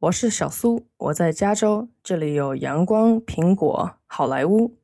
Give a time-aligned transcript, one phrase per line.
[0.00, 4.78] 我是小苏，我在加州，这里有阳光、苹果、好莱坞。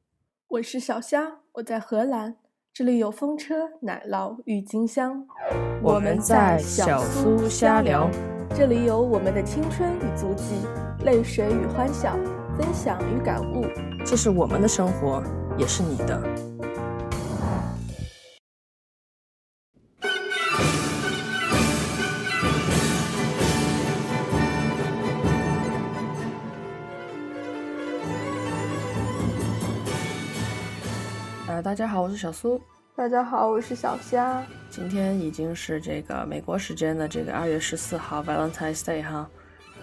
[0.46, 2.37] 我是小虾，我在荷兰，
[2.74, 5.26] 这里有风车、奶酪、郁金香。
[5.83, 8.10] 我们在小苏瞎聊，
[8.54, 10.54] 这里有我们的青春与足迹，
[11.06, 12.14] 泪水与欢笑，
[12.58, 13.64] 分享与感悟。
[14.04, 15.22] 这是我们的生活，
[15.56, 16.23] 也是你的。
[31.77, 32.59] 家好，我是小苏。
[32.97, 34.43] 大家好，我是小虾。
[34.71, 39.29] 今天已经是这个美国时间的这个二月十四号，Valentine's Day 哈。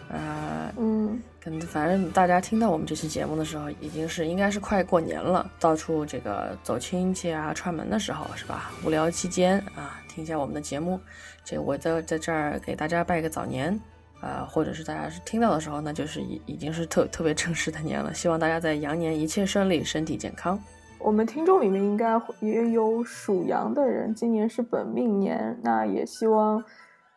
[0.09, 8.71] 呃，嗯，跟反正大家听到我们这期节目的时候，已经是应该是快过年了，到处这个走亲戚啊、串门的时候是吧？
[8.83, 10.99] 无聊期间啊，听一下我们的节目。
[11.45, 13.79] 这我在在这儿给大家拜个早年，
[14.19, 18.11] 呃，或者是大家是听到的时候，那就是已已经是特特别正式的年了。
[18.15, 20.59] 希望大家在羊年一切顺利，身体健康。
[21.03, 26.63] 我们听众里面应该也有属羊的人，今年是本命年，那也希望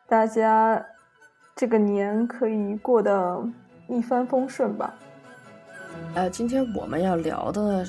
[0.09, 0.85] 大家
[1.55, 3.41] 这个年可以过得
[3.87, 4.93] 一帆风顺吧。
[6.15, 7.87] 呃，今天我们要聊的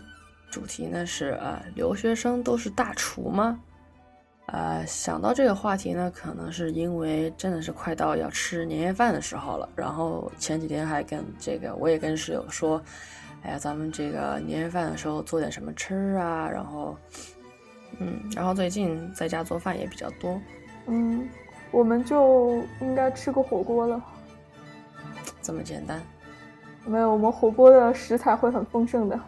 [0.48, 3.58] 主题呢是呃，留学生都是大厨吗？
[4.46, 9.68] 呃，想到这个话题呢，可能是因为真的是快到要吃年夜饭的时候了。
[9.74, 12.80] 然后前几天还跟这个，我也跟室友说。
[13.42, 16.48] 哎呀，咱们这个年夜饭的时候做点什么吃啊？
[16.50, 16.96] 然后，
[17.98, 20.40] 嗯，然后最近在家做饭也比较多。
[20.86, 21.28] 嗯，
[21.70, 24.02] 我们就应该吃个火锅了。
[25.40, 26.02] 这么简单？
[26.84, 29.18] 没有，我们火锅的食材会很丰盛的，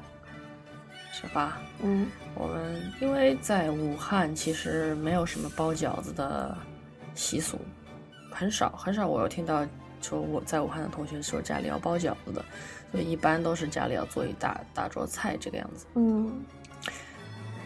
[1.13, 1.61] 是吧？
[1.83, 6.57] 嗯，我们因为在武汉，其实没有什么包饺子的
[7.15, 7.59] 习俗，
[8.31, 9.07] 很少很少。
[9.07, 9.65] 我有听到
[10.03, 12.45] 说我在武汉的同学说家里要包饺子的。
[12.91, 15.87] 所以一般都是家里要做一大大桌菜这个样子。
[15.95, 16.43] 嗯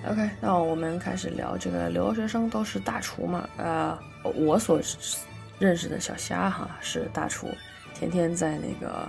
[0.09, 3.49] ，OK，那我们开始聊这个留学生都是大厨嘛？
[3.57, 4.81] 呃，我所
[5.59, 7.49] 认识的小虾哈是大厨，
[7.95, 9.09] 天天在那个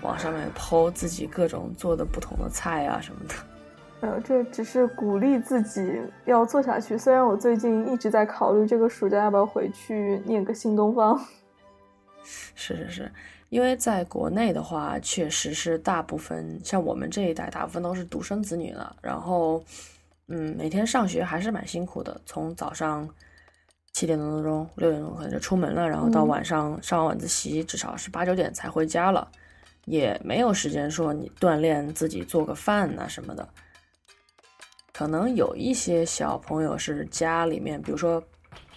[0.00, 3.34] 网上面剖自己各种做的不同的菜啊什么的。
[4.00, 6.98] 呃，这只是鼓励自己要做下去。
[6.98, 11.16] 虽然我最近一直在考虑这个暑假要不要回去念个新东方。
[12.24, 13.12] 是 是是。
[13.52, 18.96] 因为在国内的话，确实是大部分像我们这一代，大部分都是独生子女了。
[19.02, 19.62] 然后，
[20.28, 23.06] 嗯，每天上学还是蛮辛苦的，从早上
[23.92, 29.30] 七点多钟、六点钟可能就出门了，然后到晚上上完晚自习，至少是八九点才回家了，
[29.84, 33.46] 也没有时间说你锻炼自己做个饭呐什么的。
[34.94, 38.24] 可能有一些小朋友是家里面，比如说，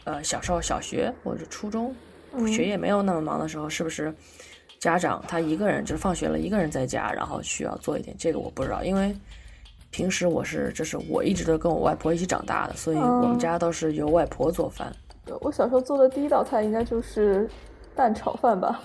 [0.03, 1.95] 呃，小时候小学或者初中
[2.45, 4.13] 学业没有那么忙的时候，是不是？
[4.79, 9.15] 家长他一个人就是放学了，一个人在家，然后需要做一点这个我不知道，因为
[9.89, 14.93] 平时我是就是我一直都跟我外婆一起长大的，所以我们家都是由外婆做饭。
[15.41, 17.49] 我小时候做的第一道菜应该就是
[17.95, 18.81] 蛋炒饭吧，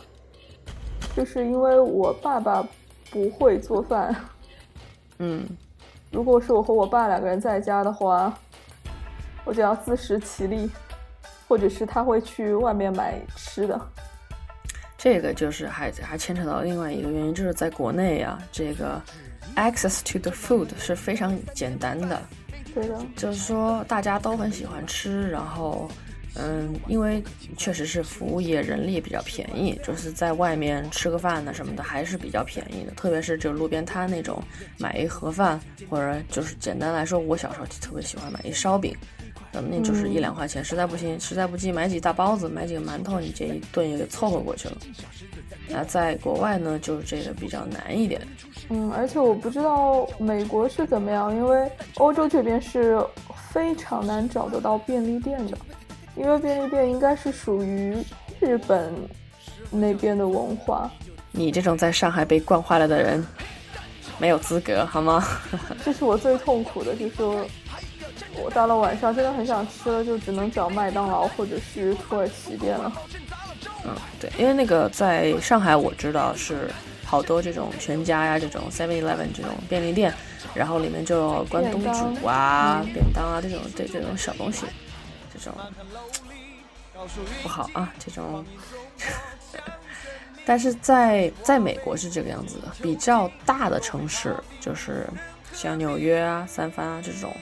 [1.15, 2.67] 就是因为我爸爸
[3.11, 4.15] 不会做饭。
[5.19, 5.45] 嗯，
[6.11, 8.33] 如果是我和我爸两个人在家的话，
[9.45, 10.71] 我就要自食其力，
[11.47, 13.79] 或者是他会去外面买吃的。
[15.03, 19.01] 这个就是还还牵扯到另外一个原因，就是在国内啊，这个
[19.57, 22.23] access to the food 是非常简单的，
[22.75, 25.91] 对的，就是说大家都很喜欢吃，然后
[26.35, 27.25] 嗯，因为
[27.57, 34.43] 确实是服务业人力比较便宜，就是在外面吃个饭呢什么的还是比较便宜的，特别是就路边摊那种
[34.77, 35.59] 买一盒饭，
[35.89, 38.95] 或者就是简单来说，我小时候就特别喜欢买一烧饼。
[39.53, 44.77] 那就是一两块钱，实在不行，实在不济买几大包子，买几个馒头，你这一顿也给凑合过去了。
[45.69, 48.21] 那在国外呢，就是这个比较难一点。
[48.69, 53.05] 嗯，而且我不知道美国是怎么样，因为欧洲这边是
[53.51, 55.59] 非常难找得到便利店的，
[56.15, 57.97] 因为便利店应该是属于
[58.39, 58.95] 日本
[59.71, 60.89] 那边的文化。
[61.33, 63.25] 你这种在上海被惯坏了的人，
[64.19, 65.27] 没有资格好吗？
[65.85, 67.45] 这是我最痛苦的，就是说。
[68.35, 72.93] 我到了晚上真的很想吃了，就只能找麦当劳或者是土耳其店了。
[73.85, 76.71] 嗯，对，因为那个在上海我知道是
[77.05, 80.15] 好多这种全家呀、这种 Seven Eleven 这种便利店，
[80.55, 84.65] 然后里面就有关东煮啊、便当啊这种这这种小东西，
[85.33, 85.53] 这种
[87.43, 88.45] 不好啊，这种。
[90.47, 95.07] 但是在在美国是这个样子的，比较大的城市就是
[95.53, 97.35] 像纽约啊、三藩啊这种。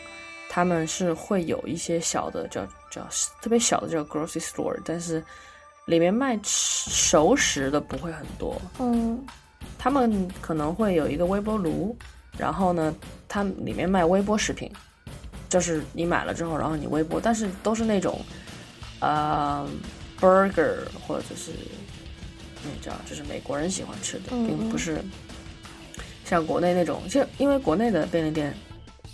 [0.48, 3.06] 他们是会有一些小的叫叫
[3.40, 5.22] 特别小的叫 grocery store，但是，
[5.86, 9.24] 里面卖熟食的不会很多，嗯
[9.78, 11.96] 他们可能会有一个微波炉，
[12.36, 12.94] 然后呢，
[13.28, 14.70] 它里面卖微波食品，
[15.48, 18.20] 就是你买了之后，然后你微波，但是都是那种，
[19.00, 19.68] 呃
[20.20, 21.52] ，burger 或者是
[22.64, 25.00] 你知道，就是美国人喜欢吃的，嗯并不是
[26.24, 28.52] 像国内那种，就因为国内的便利店，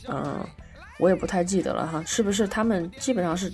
[0.09, 0.45] 嗯，
[0.99, 3.53] 我也不太记得了哈，是不是他们基本上是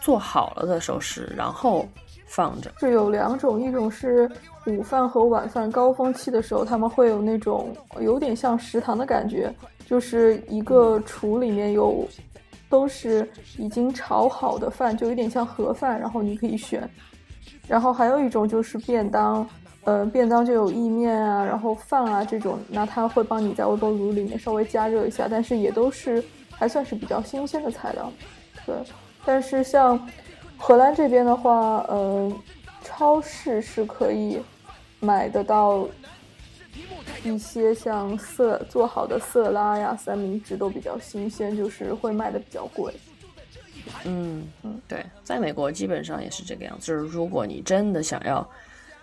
[0.00, 1.88] 做好了的熟食，然后
[2.26, 4.30] 放着，是有两种，一种是
[4.66, 9.52] 午饭和晚饭高峰期的时候，他们会有那种有点像食堂的感觉，
[9.86, 12.06] 就是一个厨里面有
[12.68, 13.28] 都是
[13.58, 16.88] 已经炒好的饭，就有点像盒饭，然后你可以选。
[17.68, 19.48] 然后还有一种就是便当，
[19.84, 26.22] 呃，便当就有意面啊，然后饭啊这种，那他会帮你在微波炉里面稍微加热一下，但是也都是
[26.56, 28.12] 还算是比较新鲜的材料，
[28.64, 28.74] 对。
[29.24, 30.08] 但是像
[30.56, 32.32] 荷兰这边的话，呃，
[32.82, 34.40] 超市是可以
[35.00, 35.86] 买得到
[37.24, 42.94] 一些像色做好的色拉呀、三明治都比较新鲜，就是会卖的比较贵。
[44.04, 46.86] 嗯嗯，对，在美国基本上也是这个样子。
[46.86, 48.48] 就是如果你真的想要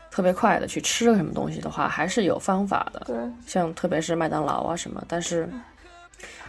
[0.10, 3.02] 特别快的去吃个什么东西的话，还是有方法的。
[3.06, 3.16] 对，
[3.46, 5.50] 像特别是麦当劳啊什么，但是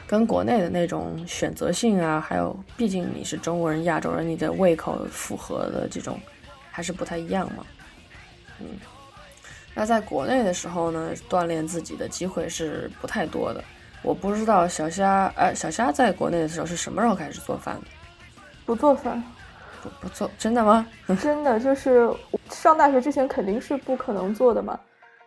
[0.06, 6.20] 跟国内的那种选择性啊，还有毕竟你是中国人、亚洲人，你的胃口符合的这种
[6.70, 7.64] 还是不太一样嘛。
[8.60, 8.66] 嗯，
[9.74, 13.64] 那在国内的时候呢，锻炼自己的机会是不太多的。
[14.02, 17.86] 我不知道小虾，呃，小虾在国内的时候是什么时候开始做饭的？
[18.66, 19.22] 不做饭，
[19.82, 20.86] 不不做，真的吗？
[21.20, 22.08] 真的就是
[22.50, 24.78] 上大学之前肯定是不可能做的嘛。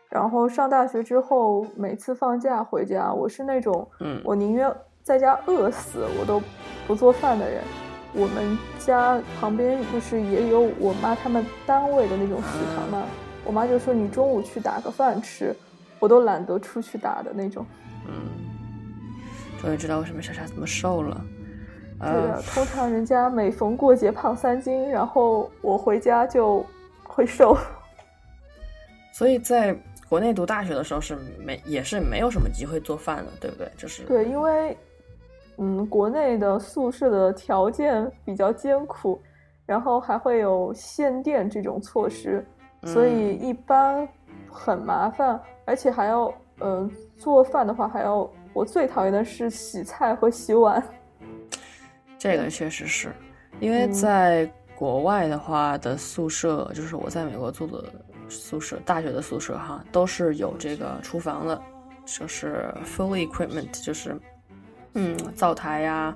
[0.09, 4.73] 然后上大学之后，每次放假回家，我是那种，嗯我宁愿
[5.03, 6.41] 在家饿死，我都
[6.87, 7.61] 不做饭的人。
[8.13, 13.03] 我们家旁边就是也有我妈他们单位的那种食堂嘛，
[13.45, 15.55] 我妈就说你中午去打个饭吃，
[15.99, 17.65] 我都懒得出去打的那种。
[18.07, 18.13] 嗯
[19.61, 21.21] 终于知道为什么莎莎这么瘦了。
[21.99, 26.65] 对呃的，，通常人家每逢过节胖三斤，然后我回家就
[27.03, 27.57] 会瘦。
[29.13, 29.75] 所以在
[30.09, 33.69] 国内读大学的时候是没也是没有什么机会做饭的，对不对？
[33.77, 34.77] 就是对，因为
[35.57, 39.21] 嗯，国内的宿舍的条件比较艰苦，
[39.65, 42.45] 然后还会有限电这种措施，
[42.83, 44.07] 所以一般
[44.51, 50.81] 很麻烦，而且还要呃做饭的话还要，我最讨厌的是洗菜和洗碗。
[52.17, 53.11] 这个确实是，
[53.59, 57.83] 因为嗯在国外的话的宿舍，就是我在美国住的
[58.29, 61.61] 宿舍，大学的宿舍哈，都是有这个厨房的，
[62.05, 64.15] 就是 fully equipment，就是
[64.93, 66.15] 嗯灶台呀、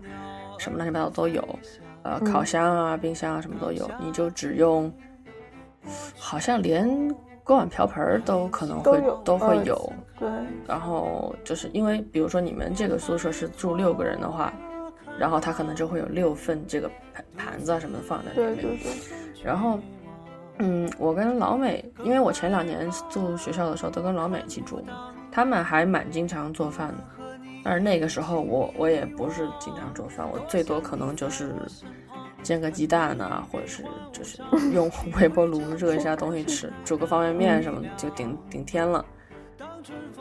[0.57, 1.41] 什么乱七八糟都有，
[2.03, 4.91] 呃嗯烤箱啊、冰箱啊什么都有，你就只用，
[6.17, 7.13] 好像连
[7.43, 9.93] 锅碗瓢盆儿都可能会都都会呃有。
[10.19, 10.29] 对，
[10.67, 14.53] 然后就是因为，比如说你们这个宿舍是住六个人的话，
[15.17, 18.55] 然后他可能就会有六份这个盘盘子啊什么的放在里面。
[18.55, 19.79] 对对对，然后，
[20.63, 24.79] 嗯，我跟老美，因为我前两年住学校的时候都跟老美一起住，
[25.31, 26.97] 他们还蛮经常做饭的。
[27.63, 31.53] 但是那个时候我我也不是经常做饭，我最多可能就是
[32.43, 34.41] 煎个鸡蛋呐、或者是就是
[34.71, 34.89] 用
[35.19, 39.03] 微波炉热一下东西吃，煮个方便面什么的就顶顶天了。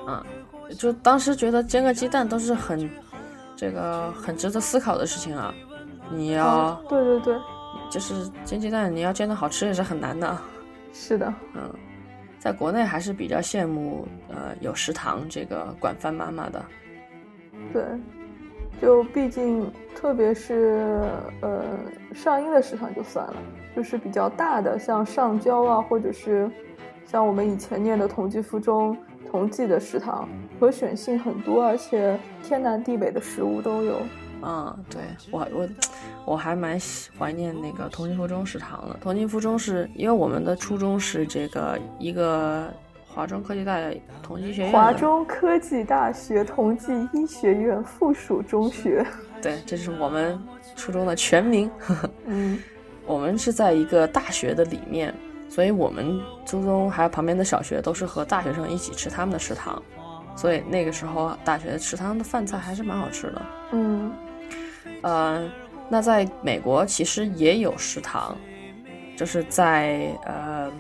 [0.06, 0.25] 啊，
[0.78, 2.90] 就当时觉得煎个鸡蛋都是很
[3.56, 5.54] 这个很值得思考的事情啊。
[6.11, 7.38] 你要、哦对对对，
[7.90, 10.38] 就是煎鸡蛋，你要煎的好吃也是很难的。
[10.92, 11.72] 是的，嗯，
[12.38, 16.64] 在国内还是比较羡慕呃有食堂这个管饭妈妈的。
[17.72, 17.82] 对，
[18.80, 21.02] 就毕竟特别是
[21.42, 21.62] 呃
[22.14, 23.36] 上音的食堂就算了，
[23.76, 26.50] 就是比较大的，像上交啊，或者是
[27.06, 28.96] 像我们以前念的同济附中
[29.30, 34.00] 同济的食堂，可选性很多，而且天南地北的食物都有。
[34.42, 35.68] 嗯，对我我
[36.25, 38.97] 我还蛮喜怀念那个同济附中食堂的。
[39.00, 42.73] 同济附中是因为我们的初中是这个一个
[43.06, 49.04] 华中科技大学同济学院华中科技大学同济医学院附属中学。
[49.42, 50.38] 对，这是我们
[50.76, 51.70] 初中的全名。
[52.26, 52.59] 嗯，
[53.06, 55.14] 我们是在一个大学的里面，
[55.49, 59.82] 所以我们初中还有旁边的小学都是和大学生一起吃他们的食堂，
[60.37, 63.42] 所以那个时候大学食堂的饭菜还是蛮好吃的。
[63.73, 64.12] 嗯，
[65.02, 65.49] 呃，
[65.88, 68.37] 那在美国其实也有食堂，
[69.16, 70.71] 就是在呃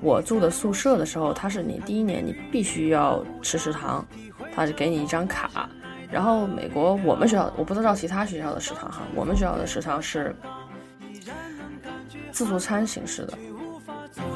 [0.00, 4.04] 我住的宿舍的时候，它是你第一年你必须要吃食堂，
[4.54, 5.68] 它是给你一张卡。
[6.10, 10.36] 然后美国我们学校我不知道其他学校的食堂哈，我们学校的食堂是
[12.30, 13.38] 自助餐形式的，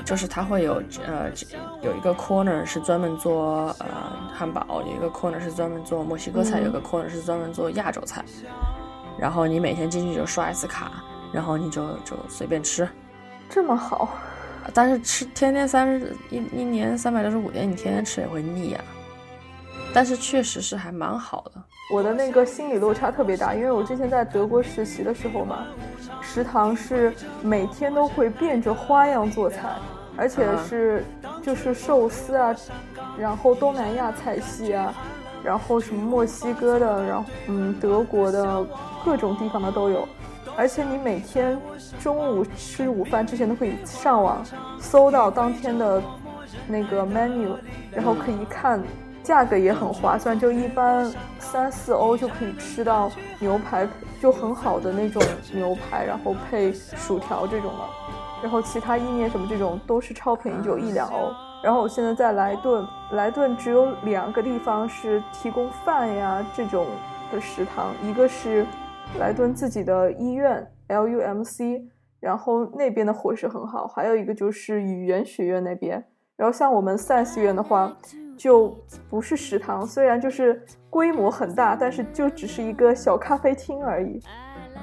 [0.04, 1.30] 就是它会有呃
[1.82, 3.86] 有一个 corner 是专门做呃
[4.34, 8.24] 汉堡，有一个 corner 是专门做墨西哥菜，嗯有个 corner 是专门做亚洲菜。
[9.18, 10.92] 然后你每天进去就刷一次卡，
[11.32, 12.88] 然后你就就随便吃。
[13.50, 14.10] 这么好，
[14.72, 18.80] 但是吃天天三十一一年三百六十五天，你天天吃也会腻呀、
[19.92, 21.62] 但是确实是还蛮好的。
[21.90, 25.66] 我的那个心理落差特别大，因为我之前在德国实习的时候嘛，
[26.20, 29.70] 食堂是每天都会变着花样做菜，
[30.14, 31.02] 而且是
[31.42, 32.54] 就是寿司啊，
[33.18, 34.92] 然后东南亚菜系啊，
[35.44, 38.64] 然后什么墨西哥的，然后嗯德国的
[39.04, 40.06] 各种地方的都有。
[40.56, 41.56] 而且你每天
[42.00, 44.44] 中午吃午饭之前都可以上网
[44.80, 46.02] 搜到当天的
[46.66, 47.54] 那个 menu，
[47.92, 48.82] 然后可以看，
[49.22, 53.86] 价格也很划算，就一般三四欧就可以吃到牛排，
[54.20, 57.84] 就很好的那种牛排，然后配薯条这种的，
[58.42, 61.32] 然后其他意面什么这种都是超便宜，就一两欧。
[61.62, 66.86] 然后我现在在莱顿，莱顿只有两个地方是提供饭呀这种
[67.32, 68.64] 的食堂，一个是
[69.18, 71.82] 莱顿自己的医院 LUMC，
[72.20, 76.04] 然后那边的伙食很好，还有一个就是语言学院那边。
[76.36, 77.92] 然后像我们 Science 院的话，
[78.36, 78.68] 就
[79.10, 84.22] 不是食堂，虽然就是规模很大，但是就只是一个小咖啡厅而已。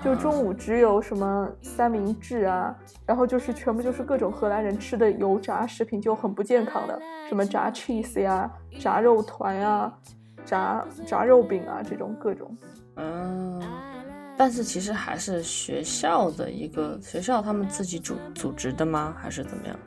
[0.04, 2.76] 就中午只有什么三明治啊，
[3.06, 9.92] 然后就是全部就是各种荷兰人吃的油炸食品，就很不健康的，什么炸 cheese 呀、炸肉团呀、
[10.46, 12.56] 炸炸肉饼啊这种各种。
[12.98, 13.62] 嗯，
[14.38, 19.16] 但是其实还是学校的一个学校他们自己组组织的吗？
[19.18, 19.80] 还是怎么样？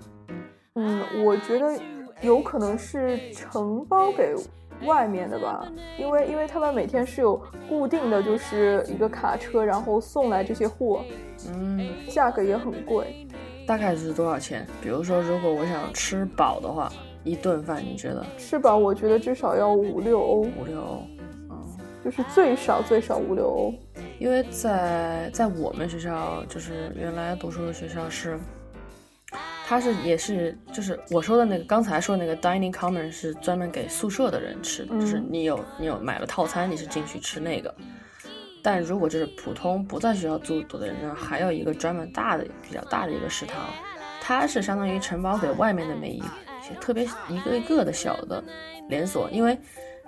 [0.74, 1.80] 嗯，我觉得
[2.20, 4.34] 有可能是承包给
[4.85, 5.66] 外面的吧，
[5.99, 11.02] 因为因为他们每天是有固定的就是一个卡车，然后送来这些货，
[11.52, 13.26] 嗯，价格也很贵。
[13.66, 14.66] 大概是多少钱？
[14.80, 16.90] 比如说，如果我想吃饱的话，
[17.23, 21.02] 一顿饭你觉得吃饱我觉得至少要五六欧，五六欧？
[21.50, 21.66] 嗯，
[22.02, 23.75] 就是最少最少五六欧。
[24.18, 28.38] 因为在在我们学校，就是原来读书的学校是，
[29.66, 37.75] 它是也是就是我说的那个刚才说的那个 dining common 是专门给宿舍的人吃的，嗯就是你有你有买了套餐，你是进去吃那个。
[38.62, 43.62] 但如果就是普通不在学校住的人呢，还有一个专门大的比较大的一个食堂，
[44.20, 46.23] 它是相当于承包给外面的每一
[46.80, 48.42] 特别一个一个的小的
[48.88, 49.58] 连锁，因为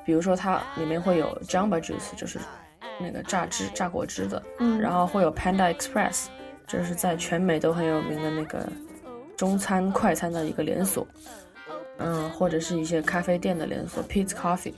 [0.05, 2.39] 比如说它里面会有 Jamba Juice，就是
[2.99, 4.81] 那个榨汁榨果汁的，嗯。
[4.81, 6.27] 然后会有 Panda Express，
[6.67, 8.69] 就是在全美都很有名的那个
[9.41, 11.07] 中餐快餐的一个连锁，
[11.97, 14.75] 嗯，或者是一些咖啡店的连锁，Pizza Coffee，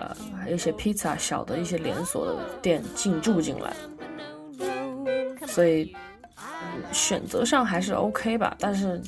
[0.00, 3.72] 呃，还有一些 pizza 小的一些连锁的店进驻进来，
[5.46, 5.94] 所以
[6.36, 9.00] 嗯选择上还是 OK 吧，但是。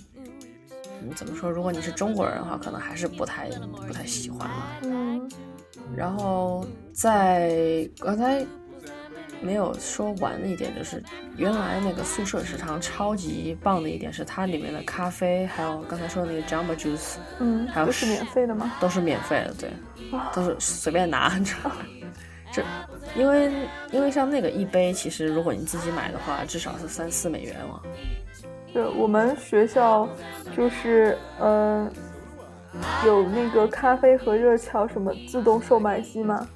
[1.00, 1.50] 嗯，怎么说？
[1.50, 3.48] 如果你是中国人的话，可能还是不太
[3.86, 4.78] 不太喜欢吧。
[4.84, 5.28] 嗯
[5.96, 8.46] 然后在刚才
[9.40, 11.02] 没有说完的一点就是，
[11.36, 18.72] 原来那个宿舍食堂超级棒的一点是它里面的咖啡，还有刚才说的那个 Jamba Juice 嗯，还有都是免费的吗？
[18.80, 19.70] 都是免费的，对，
[20.18, 21.32] 啊都是随便拿。
[22.50, 22.62] 这
[23.14, 23.52] 因为
[23.92, 27.80] 因为像那个一杯，其实如果你自己买的话，至少是三四美元嘛。
[28.72, 30.08] 对我们学校
[30.56, 31.90] 就是呃
[33.04, 36.46] 有那个咖啡和热巧什么自动售卖机嘛，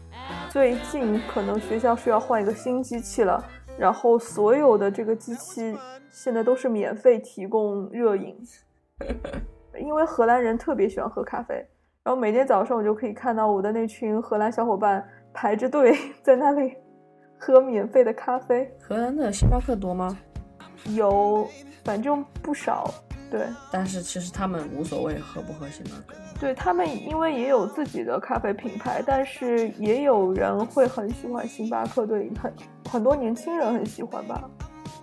[0.52, 3.42] 最近可能学校是要换一个新机器了，
[3.78, 5.74] 然后所有的这个机器
[6.10, 8.36] 现在都是免费提供热饮，
[9.80, 11.54] 因为荷兰人特别喜欢喝咖啡，
[12.04, 16.76] 然后每天早上我就可以看到我的那群荷兰小伙伴排着队在那里
[17.38, 18.70] 喝免费的咖啡。
[18.78, 20.18] 荷兰的星巴克多吗？
[20.94, 21.48] 有，
[21.82, 22.92] 反正不少。
[23.32, 26.14] 对，但是其实他们无所谓合不喝星巴克。
[26.38, 32.52] 对他们，因为也有自己的咖啡品牌，但是也有人会很喜欢星巴克，对，很
[32.90, 34.50] 很多年轻人很喜欢吧。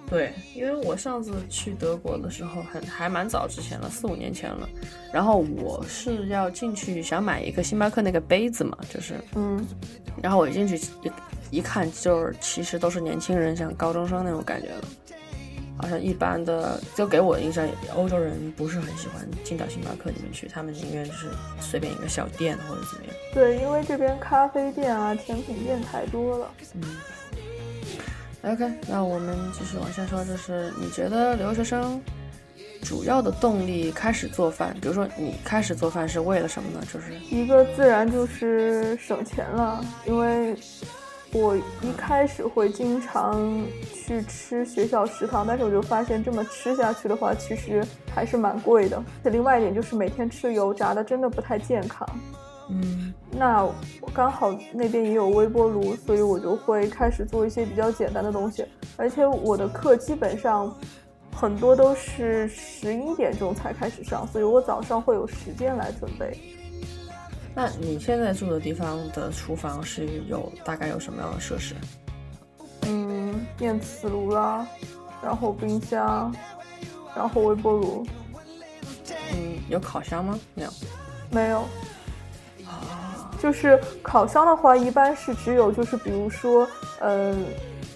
[0.08, 4.70] 对，因为我上次去德国的时候很还蛮早之前了，四五年前了。
[5.12, 9.66] 然后我是要进去想买一个星巴克那个杯子嘛，就是，嗯，
[10.22, 14.84] 然后我一进去一一看，就是其实都是年轻人，像高中生那种感觉的。
[15.80, 21.28] 好像一般的，就给我的印象，欧洲人不是很喜欢进到星巴克里面去，他们宁愿就是
[21.62, 23.16] 随便一个小店或者怎么样。
[23.34, 26.52] 对，因为这边咖啡店啊、甜品店太多了。
[26.76, 26.82] 嗯。
[28.42, 32.02] OK，那我们继续往下说，就是你觉得留学生
[32.82, 36.82] 主要的动力开始做饭，比如说你开始做饭是为了什么呢？
[36.94, 40.56] 就是一个自然就是省钱了，因为
[41.32, 49.04] 我一开始会经常去吃学校食堂，但是我就发现这么吃下去的话，其实还是蛮贵的。
[49.26, 52.08] 另外一点就是每天吃油炸的，真的不太健康。
[52.72, 58.66] 嗯，那我刚好那边也有微波炉，所以我就会开始做一些比较简单的东西。
[58.98, 60.76] 而且我的课基本上
[61.36, 66.36] 很多都是十一点钟才开始上，所以我早上会有时间来准备。
[67.56, 71.76] 那你现在住的地方的厨房是有大概有什么样的设施？
[72.84, 74.66] 嗯，电磁炉啦，
[75.22, 76.34] 然后冰箱，
[77.16, 78.06] 然后微波炉。
[79.34, 80.40] 嗯，有烤箱吗？
[80.54, 80.70] 没有。
[81.32, 81.60] 没有。
[82.66, 83.32] 啊。
[83.42, 86.68] 就是烤箱的话，一般是只有就是比如说，
[87.00, 87.46] 嗯，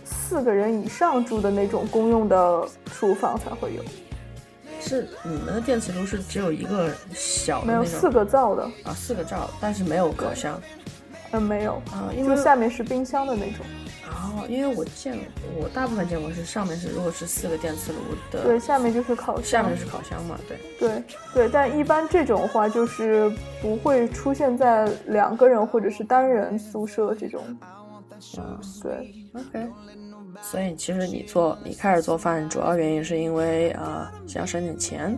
[0.04, 3.84] 四个人以上住的那种公用的厨房才会有。
[4.84, 10.60] 是你们的电磁炉是只有一个小的没有四个灶的啊，四个灶，但是没有烤箱。
[11.32, 13.66] 嗯，没有啊，因为下面是冰箱的那种。
[14.06, 15.18] 哦，因为我见
[15.58, 17.98] 我大部分见过是上面是如果是四个电磁炉
[18.32, 20.58] 的，对，下面就是烤箱，下面是烤箱嘛，对。
[20.80, 27.44] 对对，但一般这种话就是不会出现在两个人或者是单人宿舍这种。
[28.38, 29.68] 嗯，对，OK。
[30.42, 35.18] 所以其实你做你开始做饭，主要原因是因为啊想省点钱，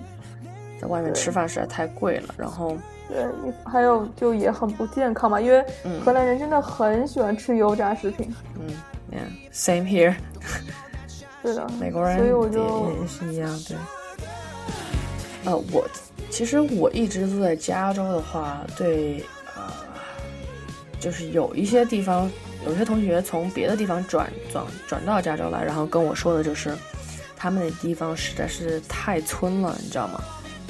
[0.79, 2.35] 在外面吃饭实在太贵了。
[2.37, 3.25] 然后对，
[3.63, 5.63] 还有就也很不健康嘛，因为
[6.03, 8.33] 荷兰人真的很喜欢吃油炸食品。
[8.59, 8.69] 嗯
[9.11, 10.15] ，Yeah，same here。
[11.41, 13.59] 对的，美国人所以我就也是一样。
[13.67, 13.77] 对。
[15.45, 15.87] 呃，我
[16.29, 19.23] 其实我一直住在加州的话，对
[19.55, 19.73] 啊，
[20.99, 22.29] 就是有一些地方。
[22.65, 26.75] 有些同学从别的地方转转转到加州来，然后跟我说的就是，
[27.35, 30.19] 他们那地方实在是太村了，你知道吗？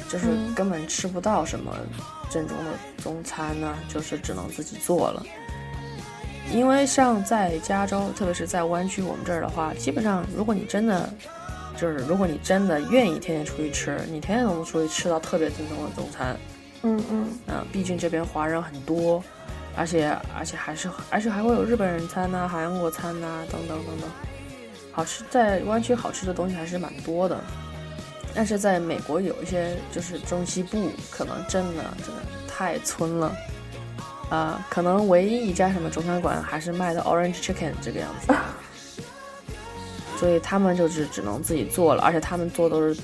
[0.09, 1.75] 就是根本吃不到什么
[2.29, 2.71] 正宗的
[3.01, 5.25] 中餐呢，就是只能自己做了。
[6.51, 11.09] 因为像在加州，特别是在湾区我们这儿的话，基本上如果你真的
[11.75, 16.37] 就是如果你真的愿意天天出去吃，你天天都能出去吃到特别正宗的中餐。
[16.83, 17.27] 嗯嗯。
[17.47, 19.23] 啊，毕竟这边华人很多。
[19.77, 24.09] 而且而且还是而且还会有日本人餐呐、韩国餐呐等等等等，
[24.91, 27.39] 好吃在湾区好吃的东西还是蛮多的。
[28.33, 33.35] 但是在美国有一些就是中西部可能真的真的太村了，
[34.29, 38.33] 啊，可能唯一一家什么中餐馆还是卖的 Orange Chicken 这个样子，
[40.19, 42.95] 所以他们就是只能自己做了，而且他们做都是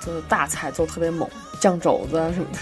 [0.00, 1.28] 就是大菜，做特别猛，
[1.60, 2.58] 酱肘子啊什么的。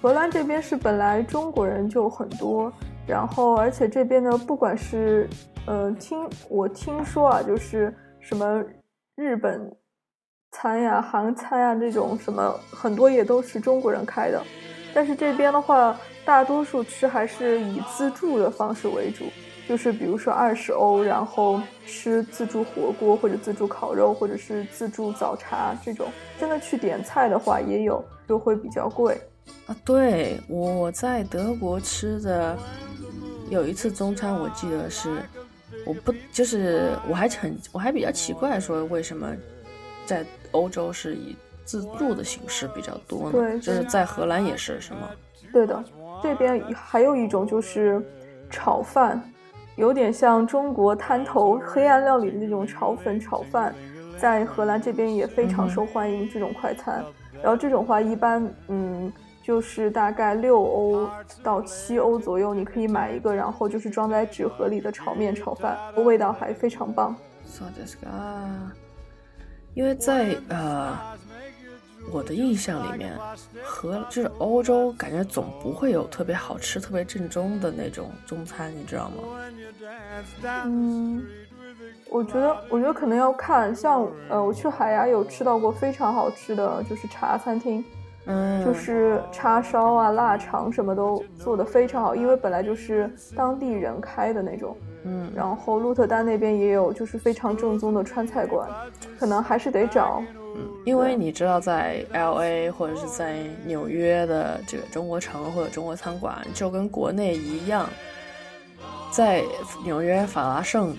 [0.00, 2.72] 荷兰这边是本来中国人就很多。
[3.08, 5.26] 然后，而且这边呢，不管是，
[5.66, 8.62] 呃，听我听说啊，就是什么
[9.16, 9.74] 日本
[10.52, 14.42] 餐呀、韩餐呀这种什么，很多也都是中国人开的。
[14.92, 19.24] 但是这边的话，大多数吃还是以自助的方式为主，
[19.66, 26.08] 就是比如说二十欧，然后吃自助火锅或者自助烤肉，或者是自助早茶这种。
[26.38, 29.18] 真的去点菜的话，也有就会比较贵
[29.66, 29.74] 啊。
[29.82, 32.54] 对，我在德国吃的。
[33.50, 35.22] 有一次中餐，我记得是，
[35.86, 39.26] 我不就是我还很我还比较奇怪，说为什么
[40.06, 43.32] 在欧洲是以自助的形式比较多呢？
[43.32, 45.10] 对，就是在荷兰也是，是吗？
[45.52, 45.82] 对的，
[46.22, 48.02] 这边还有一种就是
[48.50, 49.22] 炒饭，
[49.76, 53.74] 有点像中国摊头黑暗料理的那种炒粉炒饭，
[54.18, 56.28] 在荷兰这边也非常受欢迎。
[56.28, 57.04] 这种快餐，
[57.42, 59.12] 然后这种话一般，嗯。
[59.48, 61.08] 就是大概六欧
[61.42, 67.16] 到七欧左右，你可以买一个，然后就是装在纸盒里的炒面炒饭，味道还非常棒。
[67.46, 68.68] So this guy，
[69.72, 70.98] 因为在呃
[72.12, 73.16] 我的印象里面，
[73.64, 79.16] 和就是欧洲感觉总不会有特别好吃、特别正宗的那种中餐，你知道吗？
[80.66, 81.24] 嗯，
[82.10, 87.82] 我觉得我觉得可能要看，像呃我去海牙有吃到过非常好吃的就是茶餐厅。
[88.28, 94.76] 嗯，就是叉烧啊、腊肠什么都做的非常好，因为本来就是当地人开的那种。
[95.04, 98.68] 嗯，然后鹿特丹那边也有，就是非常正宗的川菜馆，
[99.18, 100.22] 可能还是得找。
[100.56, 107.88] 嗯，因为你知道，在 L A 或者是在纽约的这个中国城或者中国餐馆，就跟国内一样，
[109.10, 109.42] 在
[109.84, 110.94] 纽约法拉盛。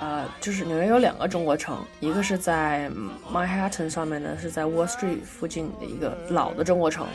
[0.00, 2.88] 呃，就是纽约有两个中国城，一个是在
[3.32, 7.06] Manhattan 上面的，是在 Wall Street 附近的一个老的中国城，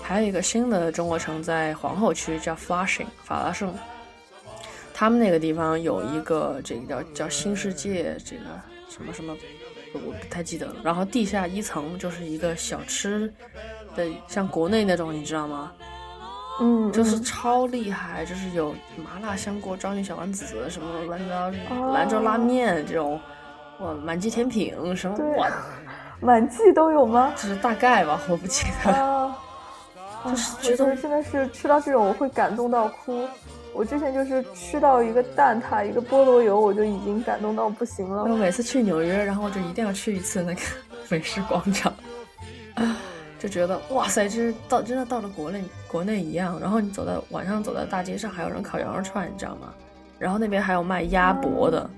[0.00, 3.74] 还有一个新的中国城在皇后区，叫 Flushing 法拉盛。
[4.94, 8.44] 他们那个地方有一个这个叫叫新世界，这个
[8.88, 9.36] 什么什么，
[9.92, 10.76] 我不太记得了。
[10.84, 13.32] 然后地下一层就是一个小吃
[13.96, 15.72] 的，像国内那种，你知道吗？
[16.60, 23.20] 嗯，就是超厉害，就是有麻辣香锅、章鱼小丸子什么乱七八糟兰州拉面这种，
[23.80, 25.48] 哇，满记甜品什么哇，
[26.20, 27.32] 满记都有吗？
[27.36, 28.92] 就是大概吧，我不记得。
[28.92, 29.36] 啊，
[30.26, 33.26] 就是觉得真的是吃到这种我会感动到哭。
[33.74, 38.22] 我之前就是吃到一个蛋挞，一个菠萝油，我就已经感动到不行了。
[38.24, 40.60] 我每次去纽约，然后我就一定要去一次那个
[41.08, 41.90] 美食广场，
[43.42, 46.60] 就觉得哇塞，这是到真的到了国内国内一样。
[46.60, 49.74] 然后你走在晚上走在大街上，还有人烤羊肉串，你知道吗？
[50.16, 51.90] 然后那边还有卖鸭脖的，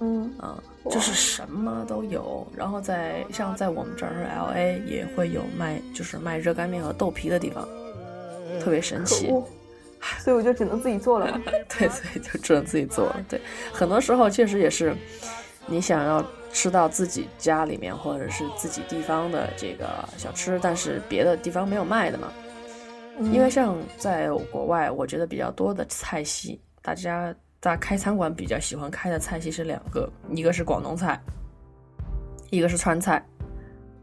[0.00, 2.46] 嗯啊，就是什么都有。
[2.54, 7.66] 然后在像在我们这儿 L A 也会有卖，就是卖热干面和豆皮的地方，
[8.60, 9.32] 特别神奇。
[10.20, 11.40] 所以我就只能自己做了。
[11.78, 13.24] 对，所以就只能自己做了。
[13.26, 13.40] 对，
[13.72, 14.94] 很多时候确实也是，
[15.64, 16.22] 你想要
[16.54, 22.32] 吃到自己家里面或者是自己地方的这个小吃，但是别的地方没有卖的嘛。
[23.32, 31.20] 因为像在国外，我觉得比较多的菜系，大家在开餐馆比较喜欢开的菜系是两个，一个是广东菜，
[32.50, 33.24] 一个是川菜。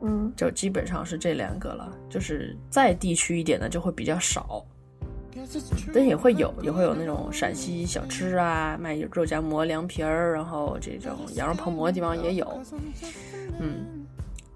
[0.01, 1.89] 嗯，就基本上是这两个了。
[2.09, 4.65] 就是再地区一点的就会比较少。
[5.93, 12.61] 但也会有，也会有那种陕西小吃啊，卖肉夹馍、凉皮儿，然后这种羊肉泡馍的地方也有。
[13.59, 14.05] 嗯，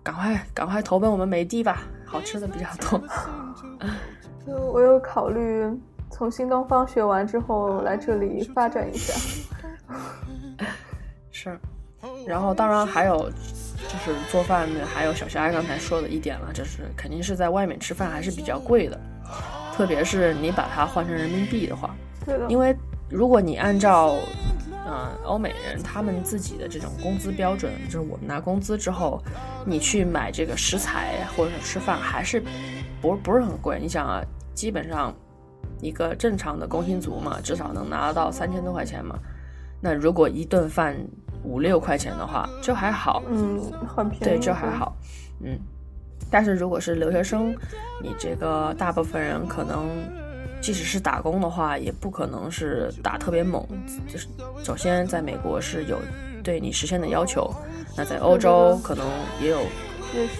[0.04, 3.02] 赶快赶快投奔我们美的吧，好吃的比较多。
[4.72, 5.66] 我有考虑
[6.12, 9.14] 从新东方学完之后来这里发展一下。
[11.32, 11.60] 是，
[12.26, 13.30] 然后当然还有
[13.88, 19.00] 就是做饭的，还有小霞刚才说的一点了，就是肯定是在外面吃饭还是比较贵的。
[19.76, 21.94] 特别是你把它换成人民币的话，
[22.26, 22.46] 对的。
[22.48, 22.74] 因为
[23.10, 24.16] 如果你按照，
[24.88, 29.22] 嗯，欧美人他们自己的这种工资标准，就是我们拿工资之后，
[29.66, 32.42] 你去买这个食材或者吃饭还是
[33.02, 33.78] 不不是很贵。
[33.82, 35.14] 你想啊，基本上
[35.82, 39.20] 一个正常的工薪族嘛，至少能拿到三千多块钱嘛。
[39.82, 40.96] 那如果一顿饭
[41.44, 43.22] 五六块钱的话，就还好。
[43.28, 44.24] 嗯，很便宜。
[44.24, 44.96] 对，就还好。
[45.42, 45.60] 嗯。
[46.30, 47.56] 但是如果是留学生，
[48.02, 49.88] 你这个大部分人可能，
[50.62, 53.66] 即使是打工的话，也不可能是打特别猛。
[54.12, 54.28] 就是
[54.64, 56.00] 首先在美国是有
[56.44, 57.54] 对你时限的要求，
[57.96, 59.06] 那在欧洲可能
[59.42, 59.60] 也有，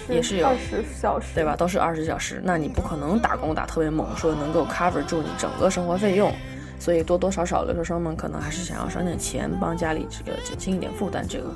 [0.08, 1.56] 也是有二十小时，对吧？
[1.56, 6.32] 都是二十小时，那你不可能打工打特别猛，说能够 cover 住你整个生活费用。
[6.78, 11.50] 所以多多少少留学生们可能还是想要省点钱，帮家里这个减轻一点负担，这个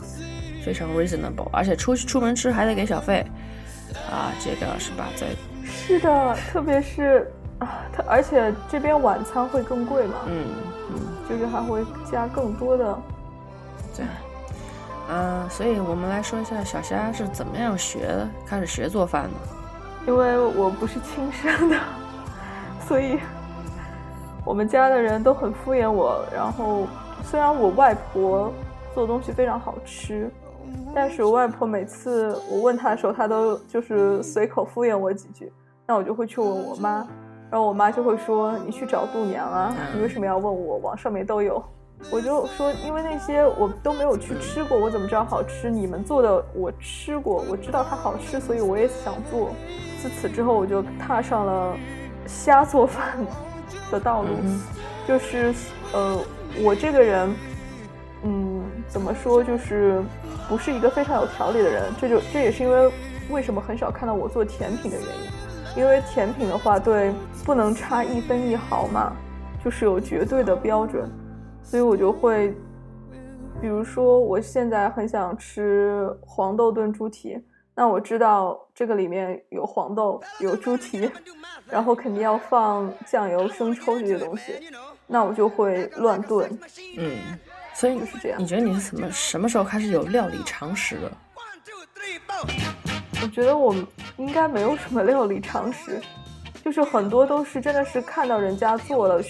[0.65, 1.47] 非常 reasonable。
[1.53, 3.23] 而且出去出门吃还得给小费。
[4.11, 5.09] 啊，这个是吧？
[5.17, 5.27] 在
[5.65, 10.47] 是的，特别是啊，它而且这边晚餐会更贵嘛，嗯
[10.91, 12.99] 嗯，就是还会加更多的，
[13.97, 14.05] 对，
[15.11, 19.31] 嗯，所以我们来说一下小虾是怎么样学的，开始学做饭的。
[20.07, 21.77] 因为我不是亲生的，
[22.89, 23.21] 所以
[24.45, 26.25] 我们家的人都很敷衍我。
[26.35, 26.87] 然后
[27.23, 28.51] 虽然我外婆
[28.95, 30.31] 做东西非常好吃。
[30.95, 35.53] 但是我外婆每次我问她的时候，她都就是随口敷衍我几句，
[35.87, 37.07] 那我就会去问我妈，
[37.51, 40.79] 然后我妈就会说：“你去找度娘啊，你为什么要问我？
[40.79, 41.63] 网上面都有。”
[42.11, 45.71] 我就说：“因为那些我都没有去吃过，我怎么知道好吃？
[45.71, 49.51] 你们做的我吃过，我知道它好吃，所以我也想做。”
[50.03, 51.77] 自此之后，我就踏上了
[52.27, 53.19] 瞎做饭
[53.91, 54.29] 的道路，
[55.07, 55.55] 就是
[55.93, 56.19] 呃，
[56.65, 57.33] 我这个人。
[58.23, 60.03] 嗯，怎么说就是
[60.51, 62.93] 不是一个非常有条理的人，这就这也是因为
[63.31, 69.13] 为什么很少看到我做甜品的原因，因为甜品的话，对不能差一分一毫嘛，
[69.65, 71.09] 就是有绝对的标准，
[71.63, 72.53] 所以我就会，
[73.61, 77.41] 比如说我现在很想吃黄豆炖猪蹄，
[77.73, 81.09] 那我知道这个里面有黄豆有猪蹄，
[81.69, 84.55] 然后肯定要放酱油生抽这些东西，
[85.07, 86.51] 那我就会乱炖，
[86.99, 87.39] 嗯。
[87.81, 88.39] 所以就是这样。
[88.39, 91.11] 你觉得你是什么什么时候开始有料理常识的？
[93.23, 93.75] 我觉得我
[94.19, 95.99] 应该没有什么料理常识，
[96.63, 99.25] 就是很多都是真的是看到人家做了，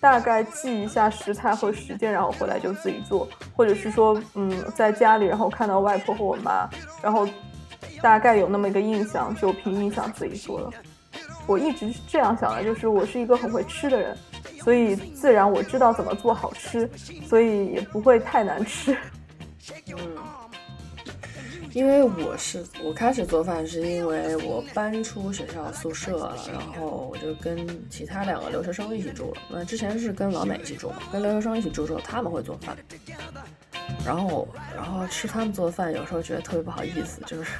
[0.00, 6.68] 大概记一下食材和时间，然后回来就自己做，或者是说，嗯，在家里然后看到外婆和我妈，
[7.00, 7.28] 然后
[8.00, 10.70] 大概有那么一个印象，就凭印象自己做了。
[11.46, 14.18] 我一直是这样想的，就是我是一个很会吃的人。
[14.62, 16.88] 所以自然我知道怎么做好吃，
[17.28, 18.96] 所以也不会太难吃。
[19.88, 20.16] 嗯，
[21.72, 29.42] 因为我是我开始做饭是因为我搬出学校宿舍了，然后我就跟其他两个留学生一起住了。
[29.50, 32.76] 那之前是跟老美一起住嘛，跟留学生一起住之后，他们会做饭，
[34.04, 37.52] 然后然后吃他们做饭，有时候觉得特别不好意思，就是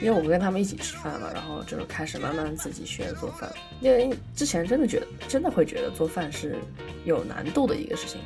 [0.00, 3.50] 因为我跟他们一起吃饭嘛，然后就开始慢慢自己学做饭。
[3.80, 6.56] 因为之前真的觉得，真的会觉得做饭是
[7.04, 8.20] 有难度的一个事情，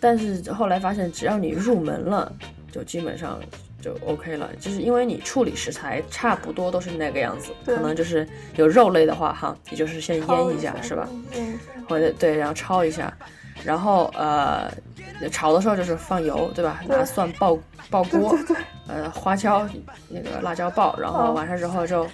[0.00, 2.32] 但是后来发现，只要你入门了，
[2.72, 3.40] 就基本上
[3.80, 4.50] 就 OK 了。
[4.58, 11.08] 就是因为你处理食材差不多都是那个样子，可能就是有肉类的话，哈，也就是先腌一下，是吧？
[11.36, 11.58] 嗯。
[11.88, 13.16] 或者对，然后焯一下，
[13.64, 14.70] 然后呃，
[15.30, 16.80] 炒的时候就是放油，对吧？
[16.86, 17.58] 拿蒜爆
[17.90, 18.38] 爆锅，
[18.86, 19.68] 呃，花椒
[20.08, 22.06] 那个辣椒爆，然后完事之后就，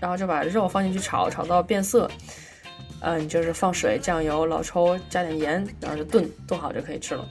[0.00, 2.10] 然后就把肉放进去炒，炒到变色，
[3.00, 7.26] 嗯，就是放水、酱油、老抽，加点盐，然后就炖，炖好就可以吃了。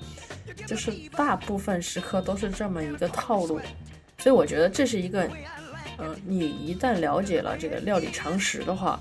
[0.65, 3.60] 就是大部分时刻都是这么一个套路，
[4.17, 5.27] 所以我觉得这是一个，
[5.97, 8.99] 嗯，你一旦了解了这个料理常识的话。